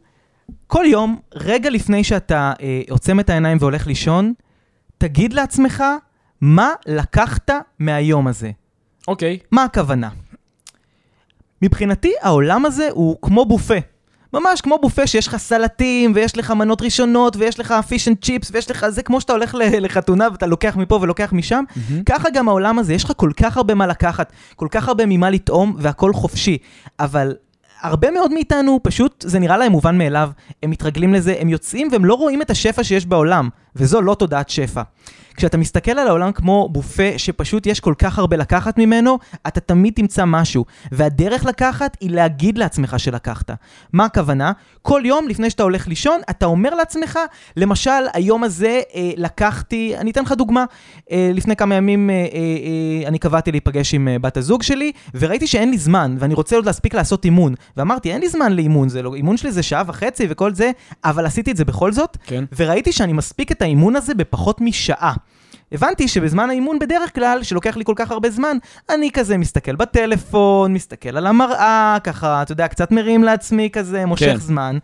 כל 0.67 0.85
יום, 0.87 1.19
רגע 1.35 1.69
לפני 1.69 2.03
שאתה 2.03 2.53
אה, 2.61 2.81
עוצם 2.89 3.19
את 3.19 3.29
העיניים 3.29 3.57
והולך 3.61 3.87
לישון, 3.87 4.33
תגיד 4.97 5.33
לעצמך 5.33 5.83
מה 6.41 6.73
לקחת 6.85 7.49
מהיום 7.79 8.27
הזה. 8.27 8.51
אוקיי. 9.07 9.39
מה 9.51 9.63
הכוונה? 9.63 10.09
מבחינתי 11.61 12.13
העולם 12.21 12.65
הזה 12.65 12.89
הוא 12.91 13.17
כמו 13.21 13.45
בופה. 13.45 13.77
ממש 14.33 14.61
כמו 14.61 14.77
בופה 14.81 15.07
שיש 15.07 15.27
לך 15.27 15.37
סלטים, 15.37 16.11
ויש 16.15 16.37
לך 16.37 16.51
מנות 16.51 16.81
ראשונות, 16.81 17.35
ויש 17.35 17.59
לך 17.59 17.75
fish 17.87 18.07
and 18.07 18.17
chips, 18.21 18.51
ויש 18.53 18.71
לך... 18.71 18.89
זה 18.89 19.03
כמו 19.03 19.21
שאתה 19.21 19.33
הולך 19.33 19.55
לחתונה 19.59 20.27
ואתה 20.31 20.45
לוקח 20.45 20.75
מפה 20.75 20.99
ולוקח 21.01 21.33
משם. 21.33 21.63
מהמם. 21.75 22.03
ככה 22.03 22.29
גם 22.29 22.49
העולם 22.49 22.79
הזה, 22.79 22.93
יש 22.93 23.03
לך 23.03 23.11
כל 23.15 23.31
כך 23.37 23.57
הרבה 23.57 23.73
מה 23.73 23.87
לקחת, 23.87 24.31
כל 24.55 24.67
כך 24.71 24.87
הרבה 24.87 25.05
ממה 25.05 25.29
לטעום, 25.29 25.75
והכל 25.77 26.13
חופשי. 26.13 26.57
אבל 26.99 27.35
הרבה 27.81 28.11
מאוד 28.11 28.33
מאיתנו, 28.33 28.79
פשוט, 28.83 29.25
זה 29.27 29.39
נראה 29.39 29.57
להם 29.57 29.71
מובן 29.71 29.97
מאליו, 29.97 30.29
הם 30.63 30.69
מתרגלים 30.69 31.13
לזה, 31.13 31.35
הם 31.39 31.49
יוצאים 31.49 31.87
והם 31.91 32.05
לא 32.05 32.13
רואים 32.13 32.41
את 32.41 32.49
השפע 32.49 32.83
שיש 32.83 33.05
בעולם, 33.05 33.49
וזו 33.75 34.01
לא 34.01 34.15
תודעת 34.15 34.49
שפע. 34.49 34.81
כשאתה 35.35 35.57
מסתכל 35.57 35.91
על 35.91 36.07
העולם 36.07 36.31
כמו 36.31 36.69
בופה 36.71 37.03
שפשוט 37.17 37.65
יש 37.65 37.79
כל 37.79 37.93
כך 37.97 38.19
הרבה 38.19 38.37
לקחת 38.37 38.77
ממנו, 38.77 39.19
אתה 39.47 39.59
תמיד 39.59 39.93
תמצא 39.93 40.23
משהו. 40.25 40.65
והדרך 40.91 41.45
לקחת 41.45 41.97
היא 42.01 42.09
להגיד 42.09 42.57
לעצמך 42.57 42.95
שלקחת. 42.97 43.51
מה 43.93 44.05
הכוונה? 44.05 44.51
כל 44.81 45.01
יום 45.05 45.27
לפני 45.27 45.49
שאתה 45.49 45.63
הולך 45.63 45.87
לישון, 45.87 46.21
אתה 46.29 46.45
אומר 46.45 46.75
לעצמך, 46.75 47.19
למשל, 47.57 47.89
היום 48.13 48.43
הזה 48.43 48.81
אה, 48.95 49.11
לקחתי, 49.17 49.93
אני 49.97 50.11
אתן 50.11 50.23
לך 50.23 50.31
דוגמה, 50.31 50.65
אה, 51.11 51.31
לפני 51.33 51.55
כמה 51.55 51.75
ימים 51.75 52.09
אה, 52.09 52.15
אה, 52.15 52.21
אה, 52.23 53.07
אני 53.07 53.19
קבעתי 53.19 53.51
להיפגש 53.51 53.93
עם 53.93 54.07
אה, 54.07 54.19
בת 54.19 54.37
הזוג 54.37 54.63
שלי, 54.63 54.91
וראיתי 55.13 55.47
שאין 55.47 55.71
לי 55.71 55.77
זמן, 55.77 56.15
ואני 56.19 56.33
רוצה 56.33 56.55
עוד 56.55 56.65
להספיק 56.65 56.93
לעשות 56.93 57.25
אימון. 57.25 57.53
ואמרתי, 57.77 58.11
אין 58.11 58.21
לי 58.21 58.29
זמן 58.29 58.53
לאימון, 58.53 58.89
זה 58.89 59.01
לא, 59.01 59.15
אימון 59.15 59.37
שלי 59.37 59.51
זה 59.51 59.63
שעה 59.63 59.83
וחצי 59.87 60.27
וכל 60.29 60.53
זה, 60.53 60.71
אבל 61.03 61.25
עשיתי 61.25 61.51
את 61.51 61.57
זה 61.57 61.65
בכל 61.65 61.91
זאת, 61.91 62.17
כן. 62.25 62.43
וראיתי 62.57 62.91
שאני 62.91 63.13
מספיק 63.13 63.51
את 63.51 63.60
האימון 63.61 63.95
הזה 63.95 64.13
בפחות 64.13 64.61
משעה. 64.61 65.13
הבנתי 65.71 66.07
שבזמן 66.07 66.49
האימון 66.49 66.79
בדרך 66.79 67.15
כלל, 67.15 67.43
שלוקח 67.43 67.77
לי 67.77 67.85
כל 67.85 67.93
כך 67.95 68.11
הרבה 68.11 68.29
זמן, 68.29 68.57
אני 68.89 69.11
כזה 69.11 69.37
מסתכל 69.37 69.75
בטלפון, 69.75 70.73
מסתכל 70.73 71.17
על 71.17 71.27
המראה, 71.27 71.97
ככה, 72.03 72.41
אתה 72.41 72.51
יודע, 72.51 72.67
קצת 72.67 72.91
מרים 72.91 73.23
לעצמי 73.23 73.69
כזה, 73.73 74.05
מושך 74.05 74.25
כן. 74.25 74.37
זמן. 74.37 74.77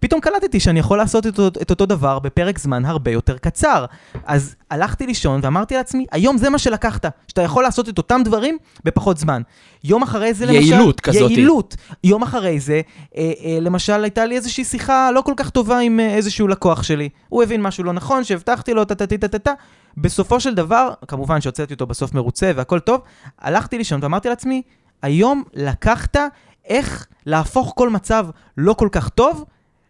פתאום 0.00 0.20
קלטתי 0.20 0.60
שאני 0.60 0.80
יכול 0.80 0.98
לעשות 0.98 1.26
את, 1.26 1.38
אותו- 1.38 1.60
את 1.62 1.70
אותו 1.70 1.86
דבר 1.86 2.18
בפרק 2.18 2.58
זמן 2.58 2.84
הרבה 2.84 3.10
יותר 3.10 3.38
קצר. 3.38 3.84
אז 4.24 4.56
הלכתי 4.70 5.06
לישון 5.06 5.40
ואמרתי 5.42 5.74
לעצמי, 5.74 6.06
היום 6.12 6.38
זה 6.38 6.50
מה 6.50 6.58
שלקחת, 6.58 7.06
שאתה 7.28 7.42
יכול 7.42 7.62
לעשות 7.62 7.88
את 7.88 7.98
אותם 7.98 8.20
דברים 8.24 8.58
בפחות 8.84 9.18
זמן. 9.18 9.42
יום 9.84 10.02
אחרי 10.02 10.34
זה 10.34 10.46
למשל... 10.46 10.60
יעילות 10.60 11.00
כזאת. 11.00 11.30
יעילות. 11.30 11.76
יום 12.04 12.22
אחרי 12.22 12.60
זה, 12.60 12.80
אה, 13.16 13.32
אה, 13.44 13.58
למשל, 13.60 14.02
הייתה 14.02 14.26
לי 14.26 14.36
איזושהי 14.36 14.64
שיחה 14.64 15.10
לא 15.10 15.20
כל 15.20 15.34
כך 15.36 15.50
טובה 15.50 15.78
עם 15.78 16.00
אה, 16.00 16.14
איזשהו 16.14 16.48
לקוח 16.48 16.82
שלי. 16.82 17.08
הוא 17.28 17.42
הבין 17.42 17.62
משהו 17.62 17.84
לא 17.84 17.92
נכון, 17.92 18.24
שהבטחתי 18.24 18.74
לו, 18.74 18.84
טה-טה-טה-טה-טה. 18.84 19.52
בסופו 19.96 20.40
של 20.40 20.54
דבר, 20.54 20.92
כמובן 21.08 21.40
שהוצאתי 21.40 21.74
אותו 21.74 21.86
בסוף 21.86 22.14
מרוצה 22.14 22.52
והכל 22.56 22.78
טוב, 22.78 23.00
הלכתי 23.38 23.78
לישון 23.78 24.00
ואמרתי 24.02 24.28
לעצמי, 24.28 24.62
היום 25.02 25.42
לקחת 25.54 26.16
איך 26.64 27.06
להפוך 27.26 27.72
כל 27.76 27.90
מצב 27.90 28.26
לא 28.56 28.72
כל 28.72 28.88
כך 28.92 29.08
טוב 29.08 29.44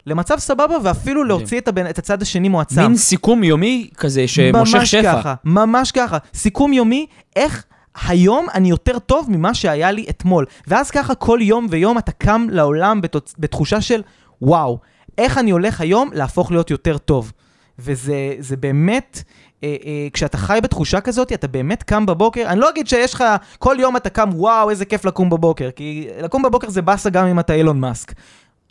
למצב 0.06 0.38
סבבה, 0.38 0.76
ואפילו 0.84 1.24
להוציא 1.24 1.60
את, 1.60 1.68
הבן, 1.68 1.86
את 1.86 1.98
הצד 1.98 2.22
השני 2.22 2.48
מועצם. 2.48 2.80
מין 2.82 2.96
סיכום 2.96 3.44
יומי 3.44 3.88
כזה 3.96 4.28
שמושך 4.28 4.74
ממש 4.74 4.90
שפע. 4.90 5.02
ככה, 5.20 5.34
ממש 5.44 5.92
ככה. 5.92 6.18
סיכום 6.34 6.72
יומי, 6.72 7.06
איך 7.36 7.64
היום 8.08 8.46
אני 8.54 8.70
יותר 8.70 8.98
טוב 8.98 9.26
ממה 9.30 9.54
שהיה 9.54 9.90
לי 9.90 10.06
אתמול. 10.10 10.46
ואז 10.66 10.90
ככה 10.90 11.14
כל 11.14 11.38
יום 11.42 11.66
ויום 11.70 11.98
אתה 11.98 12.12
קם 12.12 12.46
לעולם 12.50 13.00
בתוצ... 13.00 13.34
בתחושה 13.38 13.80
של 13.80 14.02
וואו, 14.42 14.78
איך 15.18 15.38
אני 15.38 15.50
הולך 15.50 15.80
היום 15.80 16.10
להפוך 16.12 16.50
להיות 16.50 16.70
יותר 16.70 16.98
טוב. 16.98 17.32
וזה 17.78 18.34
זה 18.38 18.56
באמת, 18.56 19.22
אה, 19.64 19.76
אה, 19.84 20.08
כשאתה 20.12 20.38
חי 20.38 20.58
בתחושה 20.62 21.00
כזאת, 21.00 21.32
אתה 21.32 21.48
באמת 21.48 21.82
קם 21.82 22.06
בבוקר, 22.06 22.46
אני 22.46 22.60
לא 22.60 22.70
אגיד 22.70 22.88
שיש 22.88 23.14
לך, 23.14 23.24
כל 23.58 23.76
יום 23.78 23.96
אתה 23.96 24.10
קם, 24.10 24.30
וואו, 24.32 24.70
איזה 24.70 24.84
כיף 24.84 25.04
לקום 25.04 25.30
בבוקר, 25.30 25.70
כי 25.76 26.08
לקום 26.22 26.42
בבוקר 26.42 26.70
זה 26.70 26.82
באסה 26.82 27.10
גם 27.10 27.26
אם 27.26 27.40
אתה 27.40 27.54
אילון 27.54 27.80
מאסק. 27.80 28.12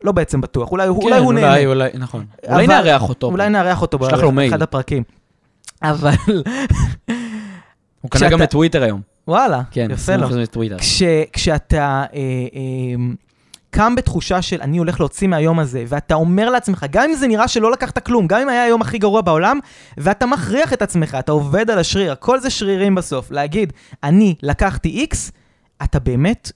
לא 0.03 0.11
בעצם 0.11 0.41
בטוח, 0.41 0.71
אולי, 0.71 0.83
כן, 0.87 0.89
אולי 0.89 1.17
הוא 1.19 1.33
נהנה. 1.33 1.47
אולי, 1.49 1.65
אולי, 1.65 1.89
נכון. 1.93 2.25
אולי 2.49 2.65
אבל- 2.65 2.73
נארח 2.75 3.09
אותו. 3.09 3.27
אולי 3.27 3.49
נארח 3.49 3.81
אותו. 3.81 3.97
באחד 3.99 4.61
הפרקים. 4.61 5.03
אבל, 5.83 6.11
הוא 8.01 8.11
קנה 8.11 8.29
גם 8.29 8.41
לטוויטר 8.41 8.83
היום. 8.83 9.01
וואלה, 9.27 9.61
כן, 9.71 9.87
יפה 9.91 10.15
לו. 10.15 10.27
20% 10.29 10.33
לטוויטר. 10.33 10.77
כש, 10.79 11.03
כשאתה 11.33 11.81
אה, 11.81 12.05
אה, 12.13 13.03
קם 13.69 13.95
בתחושה 13.95 14.41
של 14.41 14.61
אני 14.61 14.77
הולך 14.77 14.99
להוציא 14.99 15.27
מהיום 15.27 15.59
הזה, 15.59 15.83
ואתה 15.87 16.15
אומר 16.15 16.49
לעצמך, 16.49 16.85
גם 16.91 17.03
אם 17.09 17.15
זה 17.15 17.27
נראה 17.27 17.47
שלא 17.47 17.71
לקחת 17.71 17.99
כלום, 18.05 18.27
גם 18.27 18.41
אם 18.41 18.49
היה 18.49 18.63
היום 18.63 18.81
הכי 18.81 18.97
גרוע 18.97 19.21
בעולם, 19.21 19.59
ואתה 19.97 20.25
מכריח 20.25 20.73
את 20.73 20.81
עצמך, 20.81 21.17
אתה 21.19 21.31
עובד 21.31 21.69
על 21.69 21.79
השריר, 21.79 22.11
הכל 22.11 22.39
זה 22.39 22.49
שרירים 22.49 22.95
בסוף, 22.95 23.31
להגיד, 23.31 23.73
אני 24.03 24.35
לקחתי 24.43 24.89
איקס, 24.89 25.31
אתה 25.83 25.99
באמת 25.99 26.51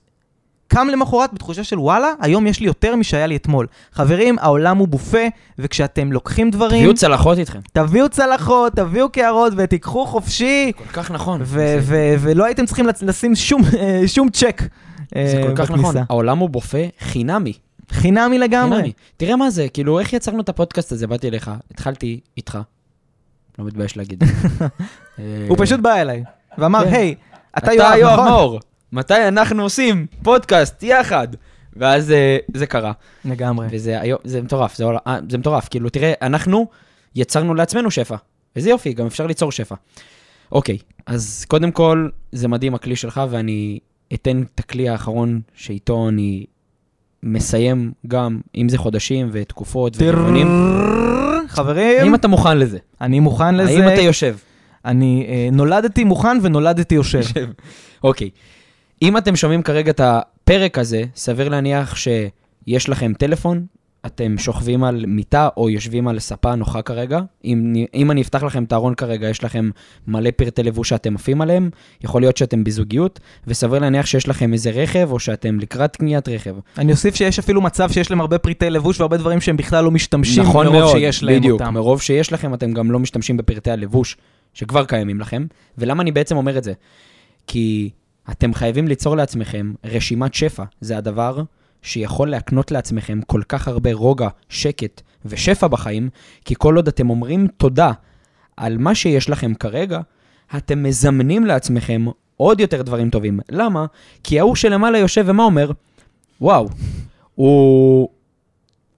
קם 0.74 0.88
למחרת 0.92 1.34
בתחושה 1.34 1.64
של 1.64 1.80
וואלה, 1.80 2.12
היום 2.22 2.48
יש 2.48 2.60
לי 2.60 2.66
יותר 2.66 2.96
משהיה 2.96 3.28
לי 3.28 3.36
אתמול. 3.36 3.68
חברים, 3.92 4.40
העולם 4.40 4.78
הוא 4.78 4.88
בופה, 4.88 5.18
וכשאתם 5.60 6.12
לוקחים 6.12 6.50
דברים, 6.52 6.80
תביאו 6.82 6.94
צלחות 6.94 7.38
איתכם. 7.38 7.60
תביאו 7.74 8.10
צלחות, 8.10 8.74
תביאו 8.74 9.10
קערות 9.10 9.54
ותיקחו 9.58 10.06
חופשי, 10.06 10.72
כל 10.78 10.84
כך 10.94 11.12
נכון. 11.12 11.42
ו- 11.42 11.46
זה- 11.46 11.80
ו- 11.82 12.16
ולא 12.20 12.46
הייתם 12.46 12.66
צריכים 12.66 12.86
לשים 13.02 13.36
שום, 13.36 13.62
אה, 13.80 14.02
שום 14.08 14.30
צ'ק 14.30 14.62
אה, 15.16 15.28
זה 15.32 15.42
כל 15.48 15.56
כך 15.56 15.72
בכניסה. 15.72 15.90
נכון. 15.90 16.04
העולם 16.10 16.38
הוא 16.38 16.50
בופה 16.50 16.78
חינמי. 17.00 17.54
חינמי 17.92 18.40
לגמרי. 18.40 18.76
חינמי. 18.78 18.92
תראה 19.18 19.36
מה 19.36 19.50
זה, 19.50 19.68
כאילו, 19.74 20.00
איך 20.00 20.14
יצרנו 20.14 20.42
את 20.42 20.50
הפודקאסט 20.50 20.92
הזה? 20.92 21.08
באתי 21.08 21.28
אליך, 21.28 21.52
התחלתי 21.72 22.20
איתך. 22.38 22.58
לא 23.60 23.66
מתבייש 23.66 23.98
להגיד. 23.98 24.24
אה, 25.20 25.24
הוא 25.48 25.58
פשוט 25.60 25.80
בא 25.80 25.96
אליי, 25.96 26.24
ואמר, 26.58 26.84
כן. 26.84 26.94
היי, 26.94 27.16
אתה 27.58 27.74
יואב 27.74 28.20
נכון? 28.20 28.60
מתי 28.94 29.28
אנחנו 29.28 29.64
עושים 29.64 30.06
פודקאסט 30.24 30.84
יחד? 30.84 31.28
ואז 31.76 32.12
אה, 32.12 32.38
זה 32.54 32.66
קרה. 32.66 32.92
לגמרי. 33.26 33.68
וזה 33.72 34.02
היום, 34.02 34.20
זה 34.24 34.42
מטורף, 34.42 34.76
זה, 34.76 34.86
אה, 35.08 35.18
זה 35.30 35.38
מטורף. 35.38 35.68
כאילו, 35.70 35.90
תראה, 35.90 36.14
אנחנו 36.22 36.68
יצרנו 37.16 37.54
לעצמנו 37.54 37.92
שפע. 37.92 38.16
איזה 38.56 38.70
יופי, 38.70 38.94
גם 38.94 39.06
אפשר 39.06 39.28
ליצור 39.28 39.52
שפע. 39.52 39.76
אוקיי, 40.52 40.78
אז 41.06 41.46
קודם 41.48 41.72
כל, 41.72 42.10
זה 42.32 42.48
מדהים 42.48 42.76
הכלי 42.76 42.96
שלך, 42.96 43.22
ואני 43.30 43.80
אתן 44.14 44.44
את 44.56 44.60
הכלי 44.60 44.90
האחרון 44.90 45.42
שאיתו 45.54 46.10
אני 46.10 46.46
מסיים 47.24 47.92
גם, 48.08 48.40
אם 48.56 48.70
זה 48.70 48.78
חודשים 48.78 49.30
ותקופות 49.32 49.98
ורבעונים. 50.00 50.48
חברים, 51.48 52.00
האם 52.02 52.16
אתה 52.16 52.28
מוכן 52.28 52.58
לזה? 52.58 52.78
אני 53.02 53.20
מוכן 53.20 53.56
לזה. 53.56 53.72
האם 53.72 53.94
אתה 53.94 54.02
יושב? 54.02 54.36
אני 54.86 55.26
אה, 55.30 55.50
נולדתי 55.52 56.04
מוכן 56.04 56.38
ונולדתי 56.42 56.96
יושב. 56.96 57.18
יושב. 57.18 57.48
אוקיי. 58.04 58.30
אם 59.04 59.18
אתם 59.18 59.36
שומעים 59.36 59.62
כרגע 59.62 59.92
את 59.92 60.02
הפרק 60.04 60.78
הזה, 60.78 61.04
סביר 61.16 61.50
להניח 61.50 61.96
שיש 61.96 62.90
לכם 62.90 63.14
טלפון, 63.14 63.66
אתם 64.06 64.38
שוכבים 64.38 64.84
על 64.84 65.06
מיטה 65.08 65.50
או 65.58 65.70
יושבים 65.70 66.08
על 66.08 66.20
ספה 66.20 66.56
נוחה 66.56 66.82
כרגע. 66.82 67.20
אם, 67.46 67.74
אם 67.94 68.12
אני 68.12 68.22
אפתח 68.22 68.44
לכם 68.44 68.64
את 68.64 68.72
הארון 68.72 68.96
כרגע, 68.96 69.30
יש 69.30 69.44
לכם 69.44 69.70
מלא 70.08 70.30
פרטי 70.36 70.64
לבוש 70.64 70.90
שאתם 70.90 71.16
עפים 71.16 71.42
עליהם, 71.42 71.70
יכול 72.04 72.22
להיות 72.22 72.38
שאתם 72.38 72.64
בזוגיות, 72.64 73.20
וסביר 73.48 73.80
להניח 73.80 74.06
שיש 74.06 74.28
לכם 74.28 74.54
איזה 74.54 74.72
רכב 74.72 75.12
או 75.12 75.20
שאתם 75.20 75.60
לקראת 75.60 75.96
קניית 75.96 76.30
רכב. 76.30 76.56
אני 76.78 76.92
אוסיף 76.92 77.16
שיש 77.16 77.40
אפילו 77.40 77.62
מצב 77.62 77.92
שיש 77.92 78.12
להם 78.12 78.22
הרבה 78.22 78.38
פריטי 78.38 78.70
לבוש 78.70 79.00
והרבה 79.00 79.18
דברים 79.18 79.42
שהם 79.42 79.58
בכלל 79.58 79.84
לא 79.84 79.92
משתמשים 79.92 80.44
נכון 80.44 80.66
מרוב 80.66 80.80
מאוד, 80.80 80.98
שיש 80.98 81.24
להם 81.24 81.40
בדיוק. 81.40 81.62
אותם. 81.62 81.74
מרוב 81.74 82.02
שיש 82.02 82.34
לכם, 82.34 82.54
אתם 82.54 82.74
גם 82.74 82.92
לא 82.92 83.00
משתמשים 83.00 83.38
בפרטי 83.38 83.72
הלבוש 83.72 84.18
שכבר 84.54 84.86
קיימים 84.86 85.20
לכם. 85.20 85.46
ולמה 85.78 86.04
אני 86.04 86.12
בעצם 86.12 86.38
אומר 86.38 86.58
את 86.58 86.64
זה? 86.64 86.74
כי 87.48 87.90
אתם 88.32 88.54
חייבים 88.54 88.88
ליצור 88.88 89.18
לעצמכם 89.18 89.74
רשימת 89.86 90.34
שפע. 90.34 90.64
זה 90.82 90.98
הדבר 90.98 91.44
שיכול 91.82 92.30
להקנות 92.30 92.72
לעצמכם 92.72 93.20
כל 93.28 93.42
כך 93.50 93.68
הרבה 93.68 93.94
רוגע, 93.94 94.28
שקט 94.50 95.02
ושפע 95.26 95.68
בחיים, 95.68 96.10
כי 96.46 96.56
כל 96.58 96.76
עוד 96.76 96.88
אתם 96.88 97.10
אומרים 97.10 97.48
תודה 97.58 97.92
על 98.58 98.78
מה 98.78 98.96
שיש 98.96 99.30
לכם 99.30 99.54
כרגע, 99.54 100.00
אתם 100.58 100.84
מזמנים 100.84 101.46
לעצמכם 101.46 102.06
עוד 102.38 102.60
יותר 102.60 102.82
דברים 102.82 103.10
טובים. 103.10 103.40
למה? 103.50 103.86
כי 104.24 104.40
ההוא 104.40 104.56
שלמעלה 104.56 104.98
יושב 104.98 105.24
ומה 105.28 105.44
אומר? 105.44 105.72
וואו, 106.42 106.70
הוא 107.36 108.10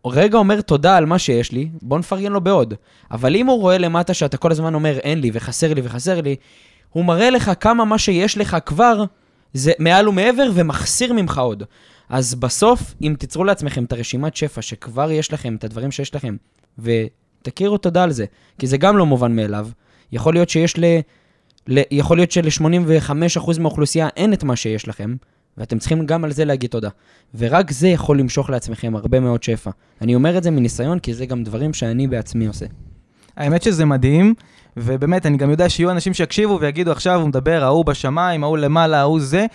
רגע 0.06 0.38
אומר 0.38 0.62
תודה 0.62 0.98
על 0.98 1.06
מה 1.06 1.20
שיש 1.20 1.52
לי, 1.52 1.70
בוא 1.82 2.00
נפרגן 2.00 2.32
לו 2.32 2.42
בעוד. 2.42 2.74
אבל 3.12 3.36
אם 3.36 3.48
הוא 3.48 3.62
רואה 3.62 3.78
למטה 3.78 4.14
שאתה 4.14 4.38
כל 4.38 4.52
הזמן 4.52 4.74
אומר 4.74 4.98
אין 4.98 5.22
לי 5.22 5.32
וחסר 5.34 5.74
לי 5.74 5.82
וחסר 5.84 6.22
לי, 6.22 6.36
הוא 6.96 7.06
מראה 7.06 7.30
לך 7.30 7.52
כמה 7.60 7.86
מה 7.86 7.98
שיש 7.98 8.38
לך 8.38 8.58
כבר 8.66 9.04
זה 9.54 9.72
מעל 9.80 10.10
ומעבר 10.10 10.50
ומחסיר 10.54 11.14
ממך 11.14 11.38
עוד. 11.38 11.64
אז 12.10 12.36
בסוף, 12.36 12.96
אם 13.02 13.16
תיצרו 13.20 13.44
לעצמכם 13.44 13.84
את 13.84 13.94
הרשימת 13.94 14.36
שפע 14.36 14.62
שכבר 14.62 15.12
יש 15.12 15.34
לכם, 15.34 15.56
את 15.56 15.64
הדברים 15.64 15.92
שיש 15.92 16.16
לכם, 16.16 16.36
ותכירו 16.80 17.78
תודה 17.78 18.04
על 18.04 18.12
זה, 18.12 18.26
כי 18.60 18.68
זה 18.68 18.78
גם 18.78 18.98
לא 18.98 19.06
מובן 19.06 19.36
מאליו. 19.36 19.68
יכול 20.12 20.34
להיות 20.34 20.50
שיש 20.50 20.80
ל... 20.80 20.86
ל... 21.68 21.82
יכול 21.92 22.18
להיות 22.18 22.32
של-85% 22.32 23.60
מהאוכלוסייה 23.60 24.08
אין 24.16 24.34
את 24.34 24.44
מה 24.44 24.56
שיש 24.56 24.88
לכם, 24.88 25.16
ואתם 25.58 25.80
צריכים 25.80 26.06
גם 26.06 26.24
על 26.24 26.32
זה 26.32 26.46
להגיד 26.46 26.70
תודה. 26.70 26.90
ורק 27.38 27.72
זה 27.72 27.88
יכול 27.88 28.20
למשוך 28.20 28.50
לעצמכם 28.50 28.96
הרבה 28.96 29.20
מאוד 29.20 29.44
שפע. 29.44 29.72
אני 30.02 30.16
אומר 30.16 30.38
את 30.38 30.44
זה 30.44 30.52
מניסיון, 30.52 31.00
כי 31.00 31.14
זה 31.14 31.26
גם 31.26 31.44
דברים 31.44 31.74
שאני 31.74 32.08
בעצמי 32.08 32.48
עושה. 32.48 32.66
האמת 33.38 33.64
שזה 33.64 33.86
מדהים, 33.86 34.34
ובאמת, 34.78 35.26
אני 35.26 35.38
גם 35.38 35.50
יודע 35.50 35.70
שיהיו 35.70 35.92
אנשים 35.92 36.14
שיקשיבו 36.14 36.60
ויגידו, 36.62 36.92
עכשיו 36.92 37.20
הוא 37.22 37.30
מדבר, 37.30 37.64
ההוא 37.64 37.86
בשמיים, 37.86 38.44
ההוא 38.44 38.58
למעלה, 38.58 39.00
ההוא 39.00 39.20
זה. 39.20 39.46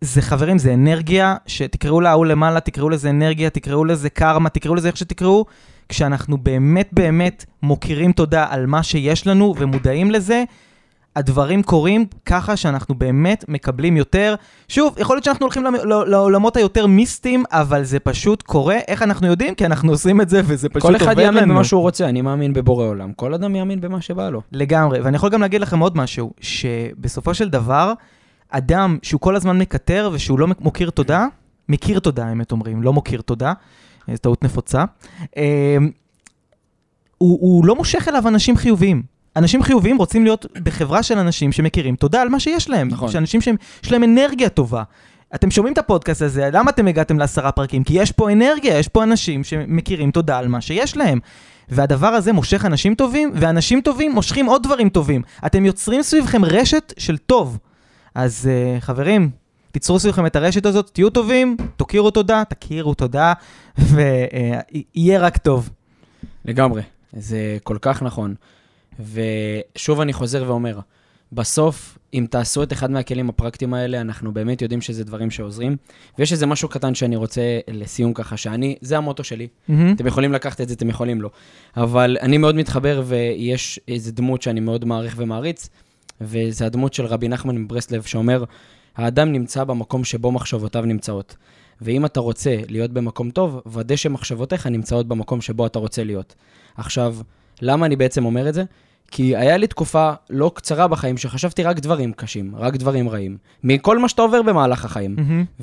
זה 0.00 0.22
חברים, 0.22 0.58
זה 0.58 0.74
אנרגיה, 0.74 1.36
שתקראו 1.46 2.00
לה 2.00 2.10
ההוא 2.10 2.26
למעלה, 2.26 2.60
תקראו 2.60 2.90
לזה 2.90 3.10
אנרגיה, 3.10 3.50
תקראו 3.50 3.84
לזה 3.84 4.10
קרמה, 4.10 4.48
תקראו 4.48 4.74
לזה 4.74 4.88
איך 4.88 4.96
שתקראו. 4.96 5.44
כשאנחנו 5.88 6.38
באמת 6.38 6.88
באמת 6.92 7.44
מוקירים 7.62 8.12
תודה 8.12 8.46
על 8.50 8.66
מה 8.66 8.82
שיש 8.82 9.26
לנו 9.26 9.54
ומודעים 9.58 10.10
לזה, 10.10 10.44
הדברים 11.16 11.62
קורים 11.62 12.06
ככה 12.26 12.56
שאנחנו 12.56 12.94
באמת 12.94 13.44
מקבלים 13.48 13.96
יותר. 13.96 14.34
שוב, 14.68 14.94
יכול 14.98 15.16
להיות 15.16 15.24
שאנחנו 15.24 15.44
הולכים 15.46 15.64
לעולמות 16.06 16.56
היותר 16.56 16.86
מיסטיים, 16.86 17.44
אבל 17.50 17.84
זה 17.84 17.98
פשוט 17.98 18.42
קורה. 18.42 18.76
איך 18.88 19.02
אנחנו 19.02 19.26
יודעים? 19.26 19.54
כי 19.54 19.66
אנחנו 19.66 19.92
עושים 19.92 20.20
את 20.20 20.28
זה 20.28 20.40
וזה 20.44 20.68
פשוט 20.68 20.84
עובד 20.84 20.94
לנו. 20.94 21.04
כל 21.04 21.12
אחד 21.12 21.18
יאמין 21.22 21.48
במה 21.48 21.64
שהוא 21.64 21.82
רוצה, 21.82 22.08
אני 22.08 22.22
מאמין 22.22 22.52
בבורא 22.52 22.86
עולם. 22.86 23.12
כל 23.12 23.34
אדם 23.34 23.56
יאמין 23.56 23.80
במה 23.80 24.00
שבא 24.00 24.30
לו. 24.30 24.40
לגמרי, 24.52 25.00
ואני 25.00 25.16
יכול 25.16 25.30
גם 25.30 25.40
להגיד 25.40 25.60
לכם 25.60 25.78
עוד 25.78 25.96
משהו, 25.96 26.32
שבסופו 26.40 27.34
של 27.34 27.48
דבר, 27.48 27.92
אדם 28.50 28.98
שהוא 29.02 29.20
כל 29.20 29.36
הזמן 29.36 29.58
מקטר 29.58 30.10
ושהוא 30.12 30.38
לא 30.38 30.46
מוקיר 30.60 30.90
תודה, 30.90 31.26
מכיר 31.68 31.98
תודה, 31.98 32.26
האמת 32.26 32.52
אומרים, 32.52 32.82
לא 32.82 32.92
מוקיר 32.92 33.20
תודה, 33.20 33.52
זו 34.10 34.16
טעות 34.16 34.44
נפוצה, 34.44 34.84
אה, 35.36 35.76
הוא, 37.18 37.38
הוא 37.40 37.66
לא 37.66 37.76
מושך 37.76 38.08
אליו 38.08 38.28
אנשים 38.28 38.56
חיוביים. 38.56 39.13
אנשים 39.36 39.62
חיוביים 39.62 39.96
רוצים 39.96 40.24
להיות 40.24 40.46
בחברה 40.62 41.02
של 41.02 41.18
אנשים 41.18 41.52
שמכירים 41.52 41.96
תודה 41.96 42.22
על 42.22 42.28
מה 42.28 42.40
שיש 42.40 42.70
להם. 42.70 42.88
נכון. 42.88 43.10
שאנשים 43.10 43.40
שיש 43.40 43.92
להם 43.92 44.04
אנרגיה 44.04 44.48
טובה. 44.48 44.82
אתם 45.34 45.50
שומעים 45.50 45.72
את 45.72 45.78
הפודקאסט 45.78 46.22
הזה, 46.22 46.50
למה 46.52 46.70
אתם 46.70 46.88
הגעתם 46.88 47.18
לעשרה 47.18 47.52
פרקים? 47.52 47.84
כי 47.84 47.92
יש 47.94 48.12
פה 48.12 48.32
אנרגיה, 48.32 48.78
יש 48.78 48.88
פה 48.88 49.02
אנשים 49.02 49.44
שמכירים 49.44 50.10
תודה 50.10 50.38
על 50.38 50.48
מה 50.48 50.60
שיש 50.60 50.96
להם. 50.96 51.18
והדבר 51.68 52.06
הזה 52.06 52.32
מושך 52.32 52.64
אנשים 52.64 52.94
טובים, 52.94 53.30
ואנשים 53.34 53.80
טובים 53.80 54.12
מושכים 54.12 54.46
עוד 54.46 54.62
דברים 54.62 54.88
טובים. 54.88 55.22
אתם 55.46 55.64
יוצרים 55.64 56.02
סביבכם 56.02 56.44
רשת 56.44 56.92
של 56.98 57.18
טוב. 57.18 57.58
אז 58.14 58.48
uh, 58.78 58.80
חברים, 58.80 59.30
תיצרו 59.72 59.98
סביבכם 59.98 60.26
את 60.26 60.36
הרשת 60.36 60.66
הזאת, 60.66 60.90
תהיו 60.92 61.10
טובים, 61.10 61.56
תוקירו 61.76 62.10
תודה, 62.10 62.42
תכירו 62.48 62.94
תודה, 62.94 63.32
ויהיה 63.78 65.18
רק 65.18 65.36
טוב. 65.36 65.70
לגמרי, 66.44 66.82
זה 67.12 67.58
כל 67.62 67.76
כך 67.80 68.02
נכון. 68.02 68.34
ושוב 69.00 70.00
אני 70.00 70.12
חוזר 70.12 70.44
ואומר, 70.46 70.78
בסוף, 71.32 71.98
אם 72.14 72.26
תעשו 72.30 72.62
את 72.62 72.72
אחד 72.72 72.90
מהכלים 72.90 73.28
הפרקטיים 73.28 73.74
האלה, 73.74 74.00
אנחנו 74.00 74.34
באמת 74.34 74.62
יודעים 74.62 74.80
שזה 74.80 75.04
דברים 75.04 75.30
שעוזרים. 75.30 75.76
ויש 76.18 76.32
איזה 76.32 76.46
משהו 76.46 76.68
קטן 76.68 76.94
שאני 76.94 77.16
רוצה 77.16 77.42
לסיום 77.68 78.14
ככה, 78.14 78.36
שאני, 78.36 78.76
זה 78.80 78.98
המוטו 78.98 79.24
שלי. 79.24 79.46
Mm-hmm. 79.46 79.72
אתם 79.94 80.06
יכולים 80.06 80.32
לקחת 80.32 80.60
את 80.60 80.68
זה, 80.68 80.74
אתם 80.74 80.88
יכולים 80.88 81.22
לא. 81.22 81.30
אבל 81.76 82.16
אני 82.20 82.38
מאוד 82.38 82.54
מתחבר, 82.54 83.02
ויש 83.06 83.80
איזה 83.88 84.12
דמות 84.12 84.42
שאני 84.42 84.60
מאוד 84.60 84.84
מעריך 84.84 85.14
ומעריץ, 85.18 85.68
וזה 86.20 86.66
הדמות 86.66 86.94
של 86.94 87.06
רבי 87.06 87.28
נחמן 87.28 87.58
מברסלב, 87.58 88.02
שאומר, 88.02 88.44
האדם 88.96 89.32
נמצא 89.32 89.64
במקום 89.64 90.04
שבו 90.04 90.32
מחשבותיו 90.32 90.82
נמצאות. 90.82 91.36
ואם 91.80 92.04
אתה 92.04 92.20
רוצה 92.20 92.56
להיות 92.68 92.90
במקום 92.90 93.30
טוב, 93.30 93.60
ודא 93.66 93.96
שמחשבותיך 93.96 94.66
נמצאות 94.66 95.08
במקום 95.08 95.40
שבו 95.40 95.66
אתה 95.66 95.78
רוצה 95.78 96.04
להיות. 96.04 96.34
עכשיו, 96.76 97.16
למה 97.62 97.86
אני 97.86 97.96
בעצם 97.96 98.24
אומר 98.24 98.48
את 98.48 98.54
זה? 98.54 98.64
כי 99.10 99.36
היה 99.36 99.56
לי 99.56 99.66
תקופה 99.66 100.12
לא 100.30 100.50
קצרה 100.54 100.88
בחיים 100.88 101.16
שחשבתי 101.16 101.62
רק 101.62 101.78
דברים 101.78 102.12
קשים, 102.12 102.56
רק 102.56 102.76
דברים 102.76 103.08
רעים, 103.08 103.36
מכל 103.64 103.98
מה 103.98 104.08
שאתה 104.08 104.22
עובר 104.22 104.42
במהלך 104.42 104.84
החיים. 104.84 105.16
Mm-hmm. 105.18 105.62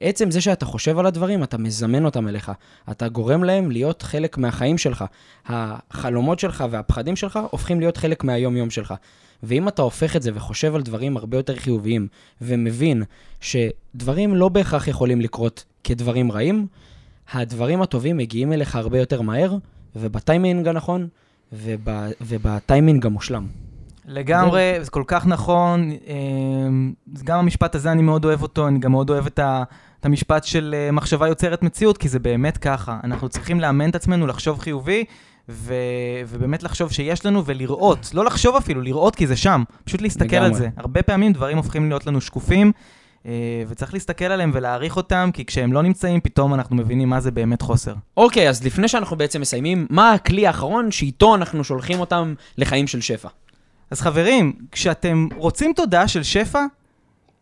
ועצם 0.00 0.30
זה 0.30 0.40
שאתה 0.40 0.66
חושב 0.66 0.98
על 0.98 1.06
הדברים, 1.06 1.42
אתה 1.42 1.58
מזמן 1.58 2.04
אותם 2.04 2.28
אליך. 2.28 2.52
אתה 2.90 3.08
גורם 3.08 3.44
להם 3.44 3.70
להיות 3.70 4.02
חלק 4.02 4.38
מהחיים 4.38 4.78
שלך. 4.78 5.04
החלומות 5.46 6.38
שלך 6.38 6.64
והפחדים 6.70 7.16
שלך 7.16 7.38
הופכים 7.50 7.80
להיות 7.80 7.96
חלק 7.96 8.24
מהיום-יום 8.24 8.70
שלך. 8.70 8.94
ואם 9.42 9.68
אתה 9.68 9.82
הופך 9.82 10.16
את 10.16 10.22
זה 10.22 10.30
וחושב 10.34 10.74
על 10.74 10.82
דברים 10.82 11.16
הרבה 11.16 11.36
יותר 11.36 11.56
חיוביים, 11.56 12.08
ומבין 12.40 13.02
שדברים 13.40 14.34
לא 14.34 14.48
בהכרח 14.48 14.88
יכולים 14.88 15.20
לקרות 15.20 15.64
כדברים 15.84 16.32
רעים, 16.32 16.66
הדברים 17.32 17.82
הטובים 17.82 18.16
מגיעים 18.16 18.52
אליך 18.52 18.76
הרבה 18.76 18.98
יותר 18.98 19.20
מהר, 19.20 19.56
ובטיימינג 19.96 20.68
הנכון, 20.68 21.08
וב, 21.52 21.88
ובטיימינג 22.20 23.06
המושלם. 23.06 23.46
לגמרי, 24.06 24.74
זה... 24.78 24.84
זה 24.84 24.90
כל 24.90 25.02
כך 25.06 25.26
נכון. 25.26 25.90
אמ, 26.06 26.92
גם 27.24 27.38
המשפט 27.38 27.74
הזה, 27.74 27.92
אני 27.92 28.02
מאוד 28.02 28.24
אוהב 28.24 28.42
אותו, 28.42 28.68
אני 28.68 28.78
גם 28.78 28.92
מאוד 28.92 29.10
אוהב 29.10 29.26
את, 29.26 29.38
ה, 29.38 29.62
את 30.00 30.06
המשפט 30.06 30.44
של 30.44 30.74
אה, 30.78 30.92
מחשבה 30.92 31.28
יוצרת 31.28 31.62
מציאות, 31.62 31.98
כי 31.98 32.08
זה 32.08 32.18
באמת 32.18 32.58
ככה. 32.58 32.98
אנחנו 33.04 33.28
צריכים 33.28 33.60
לאמן 33.60 33.90
את 33.90 33.94
עצמנו 33.94 34.26
לחשוב 34.26 34.58
חיובי, 34.58 35.04
ו, 35.48 35.74
ובאמת 36.28 36.62
לחשוב 36.62 36.92
שיש 36.92 37.26
לנו 37.26 37.44
ולראות, 37.44 38.10
לא 38.14 38.24
לחשוב 38.24 38.56
אפילו, 38.56 38.82
לראות 38.82 39.16
כי 39.16 39.26
זה 39.26 39.36
שם, 39.36 39.62
פשוט 39.84 40.00
להסתכל 40.00 40.36
לגמרי. 40.36 40.48
על 40.48 40.54
זה. 40.54 40.68
הרבה 40.76 41.02
פעמים 41.02 41.32
דברים 41.32 41.56
הופכים 41.56 41.88
להיות 41.88 42.06
לנו 42.06 42.20
שקופים. 42.20 42.72
אה, 43.26 43.62
וצריך 43.68 43.94
להסתכל 43.94 44.24
עליהם 44.24 44.50
ולהעריך 44.54 44.96
אותם, 44.96 45.30
כי 45.32 45.44
כשהם 45.44 45.72
לא 45.72 45.82
נמצאים, 45.82 46.20
פתאום 46.20 46.54
אנחנו 46.54 46.76
מבינים 46.76 47.08
מה 47.08 47.20
זה 47.20 47.30
באמת 47.30 47.62
חוסר. 47.62 47.94
אוקיי, 48.16 48.48
אז 48.48 48.64
לפני 48.64 48.88
שאנחנו 48.88 49.16
בעצם 49.16 49.40
מסיימים, 49.40 49.86
מה 49.90 50.12
הכלי 50.12 50.46
האחרון 50.46 50.90
שאיתו 50.90 51.34
אנחנו 51.34 51.64
שולחים 51.64 52.00
אותם 52.00 52.34
לחיים 52.58 52.86
של 52.86 53.00
שפע? 53.00 53.28
אז 53.90 54.00
חברים, 54.00 54.52
כשאתם 54.72 55.28
רוצים 55.36 55.72
תודה 55.76 56.08
של 56.08 56.22
שפע, 56.22 56.64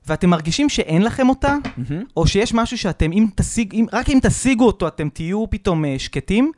ואתם 0.06 0.30
מרגישים 0.30 0.68
שאין 0.68 1.02
לכם 1.02 1.28
אותה, 1.28 1.56
mm-hmm. 1.64 1.92
או 2.16 2.26
שיש 2.26 2.54
משהו 2.54 2.78
שאתם, 2.78 3.12
אם 3.12 3.26
תשיג, 3.34 3.74
אם, 3.74 3.86
רק 3.92 4.10
אם 4.10 4.18
תשיגו 4.22 4.66
אותו, 4.66 4.88
אתם 4.88 5.08
תהיו 5.08 5.44
פתאום 5.50 5.84
uh, 5.84 5.88
שקטים, 5.98 6.52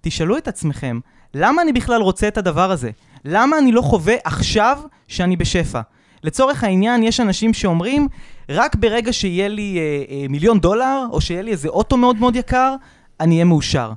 תשאלו 0.00 0.38
את 0.38 0.48
עצמכם, 0.48 1.00
למה 1.34 1.62
אני 1.62 1.72
בכלל 1.72 2.00
רוצה 2.00 2.28
את 2.28 2.38
הדבר 2.38 2.70
הזה? 2.70 2.90
למה 3.24 3.58
אני 3.58 3.72
לא 3.72 3.82
חווה 3.82 4.14
עכשיו 4.24 4.78
שאני 5.08 5.36
בשפע? 5.36 5.80
לצורך 6.22 6.64
העניין, 6.64 7.02
יש 7.02 7.20
אנשים 7.20 7.54
שאומרים, 7.54 8.08
רק 8.48 8.74
ברגע 8.74 9.12
שיהיה 9.12 9.48
לי 9.48 9.78
אה, 9.78 10.14
אה, 10.14 10.26
מיליון 10.28 10.60
דולר, 10.60 11.06
או 11.10 11.20
שיהיה 11.20 11.42
לי 11.42 11.50
איזה 11.50 11.68
אוטו 11.68 11.96
מאוד 11.96 12.16
מאוד 12.16 12.36
יקר, 12.36 12.74
אני 13.20 13.34
אהיה 13.34 13.44
מאושר. 13.44 13.92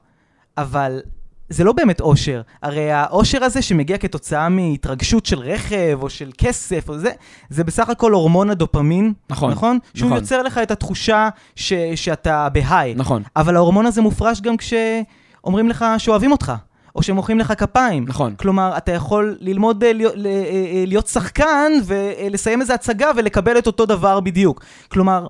אבל 0.57 1.01
זה 1.49 1.63
לא 1.63 1.73
באמת 1.73 2.01
אושר. 2.01 2.41
הרי 2.63 2.91
האושר 2.91 3.43
הזה 3.43 3.61
שמגיע 3.61 3.97
כתוצאה 3.97 4.49
מהתרגשות 4.49 5.25
של 5.25 5.39
רכב, 5.39 5.99
או 6.01 6.09
של 6.09 6.31
כסף, 6.37 6.89
או 6.89 6.97
זה, 6.97 7.11
זה 7.49 7.63
בסך 7.63 7.89
הכל 7.89 8.11
הורמון 8.11 8.49
הדופמין. 8.49 9.13
נכון. 9.29 9.51
נכון? 9.51 9.79
שהוא 9.93 10.07
נכון. 10.07 10.17
יוצר 10.21 10.43
לך 10.43 10.57
את 10.57 10.71
התחושה 10.71 11.29
ש, 11.55 11.73
שאתה 11.95 12.49
בהיי. 12.49 12.93
נכון. 12.95 13.23
אבל 13.35 13.55
ההורמון 13.55 13.85
הזה 13.85 14.01
מופרש 14.01 14.41
גם 14.41 14.55
כשאומרים 14.57 15.69
לך 15.69 15.85
שאוהבים 15.97 16.31
אותך. 16.31 16.53
או 16.97 17.03
שמוחאים 17.03 17.39
לך 17.39 17.53
כפיים. 17.57 18.05
נכון. 18.07 18.35
כלומר, 18.35 18.77
אתה 18.77 18.91
יכול 18.91 19.37
ללמוד 19.39 19.83
אה, 19.83 19.93
להיות, 19.93 20.13
אה, 20.15 20.29
אה, 20.29 20.83
להיות 20.87 21.07
שחקן 21.07 21.71
ולסיים 21.85 22.61
איזו 22.61 22.73
הצגה 22.73 23.11
ולקבל 23.15 23.57
את 23.57 23.67
אותו 23.67 23.85
דבר 23.85 24.19
בדיוק. 24.19 24.63
כלומר, 24.87 25.27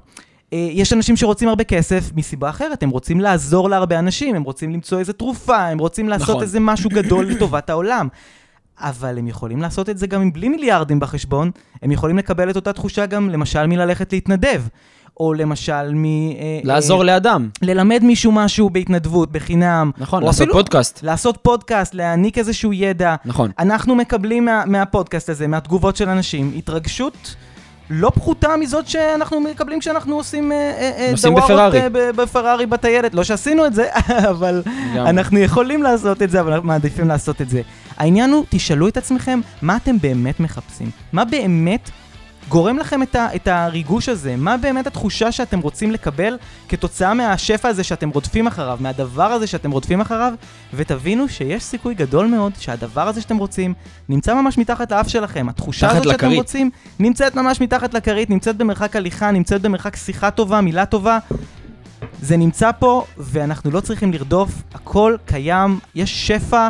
יש 0.51 0.93
אנשים 0.93 1.15
שרוצים 1.15 1.49
הרבה 1.49 1.63
כסף 1.63 2.11
מסיבה 2.15 2.49
אחרת, 2.49 2.83
הם 2.83 2.89
רוצים 2.89 3.21
לעזור 3.21 3.69
להרבה 3.69 3.99
אנשים, 3.99 4.35
הם 4.35 4.43
רוצים 4.43 4.73
למצוא 4.73 4.99
איזו 4.99 5.13
תרופה, 5.13 5.57
הם 5.57 5.77
רוצים 5.77 6.09
לעשות 6.09 6.29
נכון. 6.29 6.41
איזה 6.41 6.59
משהו 6.59 6.89
גדול 6.89 7.25
לטובת 7.31 7.69
העולם. 7.69 8.07
אבל 8.79 9.17
הם 9.17 9.27
יכולים 9.27 9.61
לעשות 9.61 9.89
את 9.89 9.97
זה 9.97 10.07
גם 10.07 10.21
עם 10.21 10.33
בלי 10.33 10.49
מיליארדים 10.49 10.99
בחשבון, 10.99 11.51
הם 11.81 11.91
יכולים 11.91 12.17
לקבל 12.17 12.49
את 12.49 12.55
אותה 12.55 12.73
תחושה 12.73 13.05
גם, 13.05 13.29
למשל, 13.29 13.67
מללכת 13.67 14.13
להתנדב. 14.13 14.61
או 15.19 15.33
למשל 15.33 15.93
מ... 15.93 16.05
אה, 16.05 16.59
לעזור 16.63 16.99
אה, 16.99 17.05
לאדם. 17.05 17.49
ללמד 17.61 18.03
מישהו 18.03 18.31
משהו 18.31 18.69
בהתנדבות, 18.69 19.31
בחינם. 19.31 19.91
נכון, 19.97 20.23
לעשות 20.23 20.41
אפילו, 20.41 20.53
פודקאסט. 20.53 21.03
לעשות 21.03 21.37
פודקאסט, 21.41 21.93
להעניק 21.93 22.37
איזשהו 22.37 22.73
ידע. 22.73 23.15
נכון. 23.25 23.51
אנחנו 23.59 23.95
מקבלים 23.95 24.45
מה, 24.45 24.63
מהפודקאסט 24.65 25.29
הזה, 25.29 25.47
מהתגובות 25.47 25.95
של 25.95 26.09
אנשים, 26.09 26.51
התרגשות 26.57 27.35
לא 27.89 28.09
פחותה 28.09 28.57
מזאת 28.57 28.87
שאנחנו 28.87 29.39
מקבלים 29.39 29.79
כשאנחנו 29.79 30.15
עושים 30.15 30.51
אה, 30.51 30.57
אה, 30.57 31.13
דווארות, 31.23 31.73
בפרארי. 32.15 32.65
בטיילת. 32.65 33.13
לא 33.13 33.23
שעשינו 33.23 33.65
את 33.65 33.73
זה, 33.73 33.87
אבל 34.31 34.63
גם. 34.95 35.07
אנחנו 35.07 35.39
יכולים 35.39 35.83
לעשות 35.83 36.21
את 36.21 36.29
זה, 36.29 36.39
אבל 36.39 36.53
אנחנו 36.53 36.67
מעדיפים 36.67 37.07
לעשות 37.07 37.41
את 37.41 37.49
זה. 37.49 37.61
העניין 37.97 38.31
הוא, 38.31 38.45
תשאלו 38.49 38.87
את 38.87 38.97
עצמכם, 38.97 39.39
מה 39.61 39.75
אתם 39.75 39.97
באמת 40.01 40.39
מחפשים? 40.39 40.89
מה 41.13 41.25
באמת 41.25 41.89
גורם 42.49 42.77
לכם 42.77 43.03
את, 43.03 43.15
ה, 43.15 43.35
את 43.35 43.47
הריגוש 43.47 44.09
הזה? 44.09 44.35
מה 44.37 44.57
באמת 44.57 44.87
התחושה 44.87 45.31
שאתם 45.31 45.59
רוצים 45.59 45.91
לקבל 45.91 46.37
כתוצאה 46.69 47.13
מהשפע 47.13 47.67
הזה 47.67 47.83
שאתם 47.83 48.09
רודפים 48.09 48.47
אחריו, 48.47 48.77
מהדבר 48.81 49.23
הזה 49.23 49.47
שאתם 49.47 49.71
רודפים 49.71 50.01
אחריו? 50.01 50.33
ותבינו 50.73 51.29
שיש 51.29 51.63
סיכוי 51.63 51.93
גדול 51.93 52.27
מאוד 52.27 52.51
שהדבר 52.59 53.07
הזה 53.07 53.21
שאתם 53.21 53.37
רוצים 53.37 53.73
נמצא 54.09 54.33
ממש 54.33 54.57
מתחת 54.57 54.91
לאף 54.91 55.07
שלכם. 55.07 55.49
התחושה 55.49 55.89
הזאת 55.89 56.03
שאתם 56.03 56.13
לכרית. 56.13 56.37
רוצים 56.37 56.69
נמצאת 56.99 57.35
ממש 57.35 57.61
מתחת 57.61 57.93
לכרית, 57.93 58.29
נמצאת 58.29 58.57
במרחק 58.57 58.95
הליכה, 58.95 59.31
נמצאת 59.31 59.61
במרחק 59.61 59.95
שיחה 59.95 60.31
טובה, 60.31 60.61
מילה 60.61 60.85
טובה. 60.85 61.17
זה 62.21 62.37
נמצא 62.37 62.71
פה, 62.79 63.05
ואנחנו 63.17 63.71
לא 63.71 63.79
צריכים 63.79 64.13
לרדוף, 64.13 64.49
הכל 64.73 65.15
קיים, 65.25 65.79
יש 65.95 66.27
שפע 66.27 66.69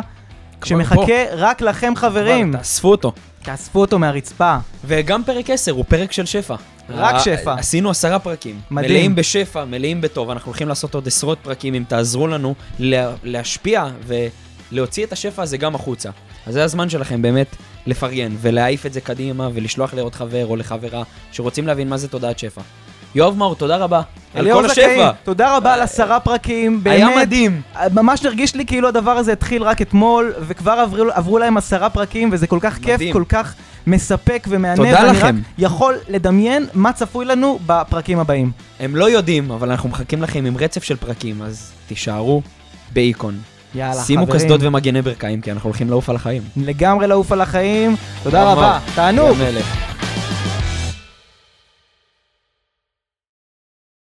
שמחכה 0.64 1.24
רק 1.32 1.60
לכם 1.60 1.92
חברים. 1.96 2.50
כבר, 2.50 2.58
תאספו 2.58 2.90
אותו. 2.90 3.12
תאספו 3.48 3.80
אותו 3.80 3.98
מהרצפה. 3.98 4.56
וגם 4.84 5.24
פרק 5.24 5.50
10 5.50 5.72
הוא 5.72 5.84
פרק 5.88 6.12
של 6.12 6.26
שפע. 6.26 6.54
רק 6.90 7.14
ה- 7.14 7.20
שפע. 7.20 7.54
עשינו 7.58 7.90
עשרה 7.90 8.18
פרקים. 8.18 8.60
מדהים. 8.70 8.90
מלאים 8.92 9.14
בשפע, 9.14 9.64
מלאים 9.64 10.00
בטוב. 10.00 10.30
אנחנו 10.30 10.48
הולכים 10.50 10.68
לעשות 10.68 10.94
עוד 10.94 11.06
עשרות 11.06 11.38
פרקים 11.42 11.74
אם 11.74 11.84
תעזרו 11.88 12.26
לנו 12.26 12.54
לה, 12.78 13.12
להשפיע 13.24 13.86
ולהוציא 14.06 15.04
את 15.04 15.12
השפע 15.12 15.42
הזה 15.42 15.56
גם 15.56 15.74
החוצה. 15.74 16.10
אז 16.46 16.54
זה 16.54 16.64
הזמן 16.64 16.88
שלכם 16.90 17.22
באמת 17.22 17.56
לפרגן 17.86 18.32
ולהעיף 18.40 18.86
את 18.86 18.92
זה 18.92 19.00
קדימה 19.00 19.48
ולשלוח 19.54 19.94
לעוד 19.94 20.14
חבר 20.14 20.46
או 20.46 20.56
לחברה 20.56 21.02
שרוצים 21.32 21.66
להבין 21.66 21.88
מה 21.88 21.96
זה 21.96 22.08
תודעת 22.08 22.38
שפע. 22.38 22.60
יואב 23.14 23.36
מאור, 23.36 23.54
תודה 23.54 23.76
רבה. 23.76 24.00
על 24.34 24.52
כל 24.52 24.64
השפע. 24.70 25.10
תודה 25.24 25.56
רבה 25.56 25.74
על 25.74 25.80
עשרה 25.80 26.20
פרקים, 26.20 26.84
באמת. 26.84 26.96
היה 26.96 27.16
מדהים. 27.16 27.60
ממש 27.92 28.24
הרגיש 28.24 28.54
לי 28.54 28.66
כאילו 28.66 28.88
הדבר 28.88 29.10
הזה 29.10 29.32
התחיל 29.32 29.62
רק 29.62 29.82
אתמול, 29.82 30.32
וכבר 30.40 30.72
עברו, 30.72 31.04
עברו 31.12 31.38
להם 31.38 31.56
עשרה 31.56 31.90
פרקים, 31.90 32.28
וזה 32.32 32.46
כל 32.46 32.58
כך 32.60 32.78
כיף, 32.78 32.94
מדהים. 32.94 33.12
כל 33.12 33.24
כך 33.28 33.54
מספק 33.86 34.46
ומהנה. 34.50 34.76
תודה 34.76 34.98
ואני 35.02 35.18
לכם. 35.18 35.26
רק 35.26 35.34
יכול 35.58 35.94
לדמיין 36.08 36.66
מה 36.74 36.92
צפוי 36.92 37.24
לנו 37.24 37.58
בפרקים 37.66 38.18
הבאים. 38.18 38.50
הם 38.80 38.96
לא 38.96 39.10
יודעים, 39.10 39.50
אבל 39.50 39.70
אנחנו 39.70 39.88
מחכים 39.88 40.22
לכם 40.22 40.44
עם 40.44 40.56
רצף 40.56 40.82
של 40.82 40.96
פרקים, 40.96 41.42
אז 41.42 41.72
תישארו 41.86 42.42
באיקון. 42.92 43.38
יאללה, 43.74 43.94
שימו 43.94 44.26
חברים. 44.26 44.40
קסדות 44.40 44.60
ומגני 44.62 45.02
ברכיים, 45.02 45.40
כי 45.40 45.52
אנחנו 45.52 45.68
הולכים 45.68 45.90
לעוף 45.90 46.10
על 46.10 46.16
החיים. 46.16 46.42
לגמרי 46.56 47.06
לעוף 47.06 47.32
על 47.32 47.40
החיים. 47.40 47.96
תודה 48.22 48.52
רבה. 48.52 48.78
תענוג. 48.94 49.36